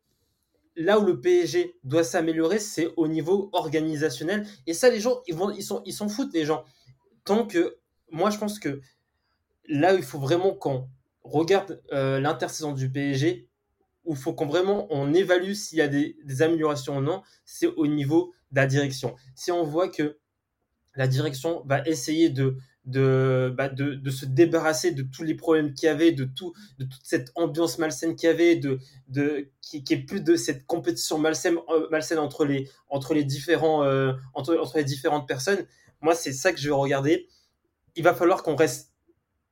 [0.77, 4.47] là où le PSG doit s'améliorer, c'est au niveau organisationnel.
[4.67, 6.65] Et ça, les gens, ils vont, ils sont, ils s'en foutent, les gens.
[7.25, 7.79] Tant que,
[8.11, 8.81] moi, je pense que
[9.69, 10.89] là où il faut vraiment qu'on
[11.25, 13.49] regarde euh, l'intersaison du PSG,
[14.05, 17.67] où il faut qu'on vraiment on évalue s'il y a des améliorations ou non, c'est
[17.67, 19.17] au niveau de la direction.
[19.35, 20.19] Si on voit que
[20.95, 22.57] la direction va essayer de
[22.87, 26.85] bah, de, de, se débarrasser de tous les problèmes qu'il y avait, de, tout, de
[26.85, 28.79] toute cette ambiance malsaine qu'il y avait, de,
[29.09, 33.25] de, qui, qui est plus de cette compétition malsaine, euh, malsaine entre, les, entre, les
[33.25, 35.67] différents, euh, entre, entre les différentes personnes.
[36.01, 37.27] Moi, c'est ça que je vais regarder.
[37.97, 38.93] Il va falloir qu'on reste,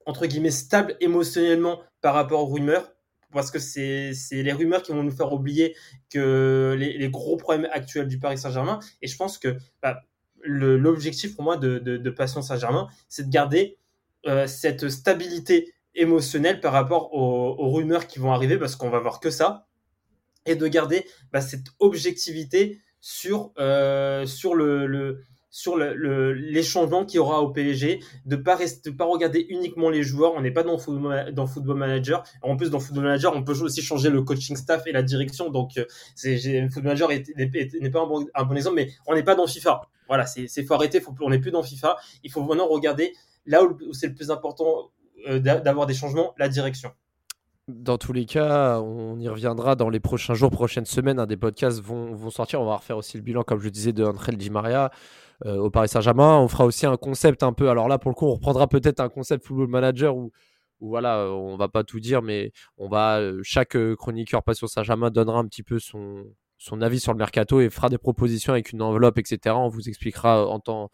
[0.07, 2.93] entre guillemets, stable émotionnellement par rapport aux rumeurs,
[3.33, 5.75] parce que c'est les rumeurs qui vont nous faire oublier
[6.09, 8.79] que les, les, gros problèmes actuels du Paris Saint-Germain.
[9.03, 10.03] Et je pense que bah,
[10.45, 13.79] l'objectif pour moi de, de, Passion Saint-Germain, c'est de garder
[14.27, 19.21] euh, cette stabilité émotionnelle par rapport aux, rumeurs qui vont arriver, parce qu'on va voir
[19.21, 19.67] que ça,
[20.47, 25.25] et de garder bah, cette objectivité sur, euh, sur le
[25.55, 29.89] sur le, les changements qu'il y aura au PSG, de pas rester, pas regarder uniquement
[29.89, 30.33] les joueurs.
[30.35, 32.25] On n'est pas dans football, dans football Manager.
[32.43, 35.51] En plus, dans Football Manager, on peut aussi changer le coaching staff et la direction.
[35.51, 35.85] Donc, euh,
[36.17, 38.07] Football Manager n'est pas un
[38.45, 39.83] bon, exemple, mais on n'est pas dans FIFA.
[40.09, 41.01] Voilà, c'est faut arrêter.
[41.21, 41.99] On n'est plus dans FIFA.
[42.25, 43.13] Il faut vraiment regarder
[43.47, 44.91] là où, c'est le plus important
[45.29, 46.91] euh, d'avoir des changements, la direction.
[47.69, 51.25] Dans tous les cas, on y reviendra dans les prochains jours, prochaines semaines.
[51.27, 52.61] des podcasts vont, vont, sortir.
[52.61, 54.91] On va refaire aussi le bilan, comme je disais, de Angel Di Maria.
[55.47, 56.39] Euh, au Paris Saint-Germain.
[56.39, 57.69] On fera aussi un concept un peu.
[57.69, 60.33] Alors là, pour le coup, on reprendra peut-être un concept Football Manager où,
[60.81, 65.11] voilà, on va pas tout dire, mais on va euh, chaque euh, chroniqueur Passion Saint-Germain
[65.11, 66.25] donnera un petit peu son
[66.81, 69.55] avis sur le mercato et fera des propositions avec une enveloppe, etc.
[69.59, 70.91] On vous expliquera en temps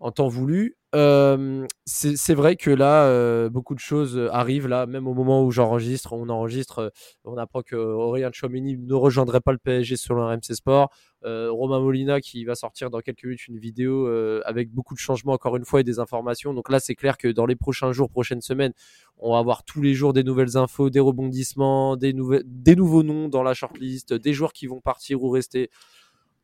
[0.00, 0.76] en temps voulu.
[0.94, 4.66] Euh, c'est vrai que là, euh, beaucoup de choses arrivent.
[4.66, 6.88] Là, même au moment où j'enregistre, on enregistre, euh,
[7.24, 10.90] on apprend que Aurélien Chouameni ne rejoindrait pas le PSG selon RMC Sport.
[11.22, 14.06] Romain Molina qui va sortir dans quelques minutes une vidéo
[14.46, 16.54] avec beaucoup de changements encore une fois et des informations.
[16.54, 18.72] Donc là, c'est clair que dans les prochains jours, prochaines semaines,
[19.18, 22.14] on va avoir tous les jours des nouvelles infos, des rebondissements, des,
[22.46, 25.68] des nouveaux noms dans la shortlist, des joueurs qui vont partir ou rester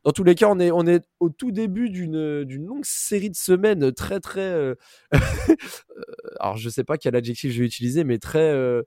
[0.07, 4.21] dans tous les cas, on est, au tout début d'une, longue série de semaines très,
[4.21, 4.39] très.
[4.39, 4.75] Euh,
[6.39, 8.83] alors, je ne sais pas quel adjectif je vais utiliser, mais très euh,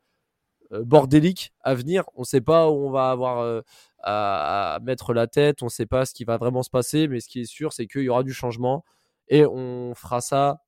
[0.73, 2.05] euh, bordélique à venir.
[2.15, 3.63] On ne sait pas où on va avoir
[4.03, 7.21] à, mettre la tête, on ne sait pas ce qui va vraiment se passer, mais
[7.21, 8.83] ce qui est sûr, c'est qu'il y aura du changement
[9.29, 10.63] et on fera ça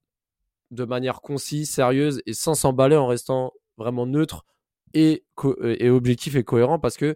[0.71, 4.45] de manière concise, sérieuse et sans s'emballer en restant vraiment neutre
[4.95, 5.25] et,
[5.79, 7.15] et objectif et cohérent parce que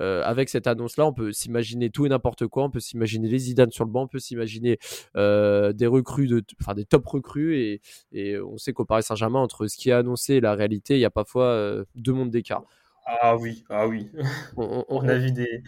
[0.00, 2.64] euh, avec cette annonce-là, on peut s'imaginer tout et n'importe quoi.
[2.64, 4.78] On peut s'imaginer les Zidane sur le banc, on peut s'imaginer
[5.16, 7.56] euh, des recrues, de, enfin des top recrues.
[7.56, 7.80] Et,
[8.12, 11.00] et on sait qu'au Paris Saint-Germain, entre ce qui est annoncé et la réalité, il
[11.00, 12.64] y a parfois euh, deux mondes d'écart.
[13.06, 14.10] Ah oui, ah oui.
[14.56, 15.62] on, a vu des,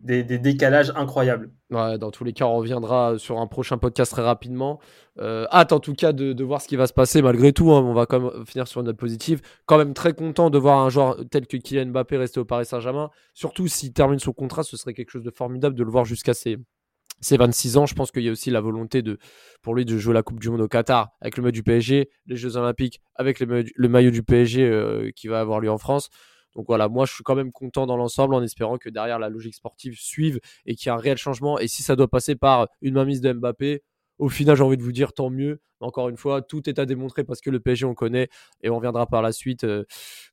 [0.00, 1.50] des, décalages incroyables.
[1.70, 4.80] Dans tous les cas, on reviendra sur un prochain podcast très rapidement.
[5.18, 7.70] Euh, hâte en tout cas de, voir ce qui va se passer malgré tout.
[7.72, 7.82] Hein.
[7.82, 9.40] on va quand même finir sur une note positive.
[9.66, 12.64] Quand même très content de voir un joueur tel que Kylian Mbappé rester au Paris
[12.64, 13.10] Saint-Germain.
[13.34, 16.34] Surtout s'il termine son contrat, ce serait quelque chose de formidable de le voir jusqu'à
[16.34, 16.58] ses,
[17.30, 17.86] 26 ans.
[17.86, 19.18] Je pense qu'il y a aussi la volonté de,
[19.62, 22.08] pour lui de jouer la Coupe du Monde au Qatar avec le maillot du PSG,
[22.26, 26.08] les Jeux Olympiques avec le maillot du PSG euh, qui va avoir lieu en France.
[26.54, 29.28] Donc voilà, moi je suis quand même content dans l'ensemble en espérant que derrière la
[29.28, 31.58] logique sportive suive et qu'il y a un réel changement.
[31.58, 33.82] Et si ça doit passer par une mainmise de Mbappé,
[34.18, 35.60] au final j'ai envie de vous dire tant mieux.
[35.82, 38.28] Encore une fois, tout est à démontrer parce que le PSG on connaît
[38.62, 39.84] et on viendra par la suite euh,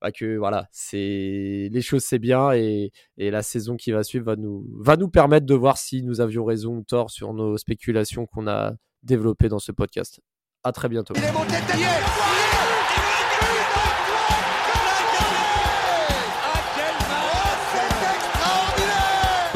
[0.01, 4.35] bah, que voilà, c'est les choses c'est bien et, la saison qui va suivre va
[4.35, 8.25] nous, va nous permettre de voir si nous avions raison ou tort sur nos spéculations
[8.25, 10.19] qu'on a développées dans ce podcast.
[10.63, 11.13] À très bientôt.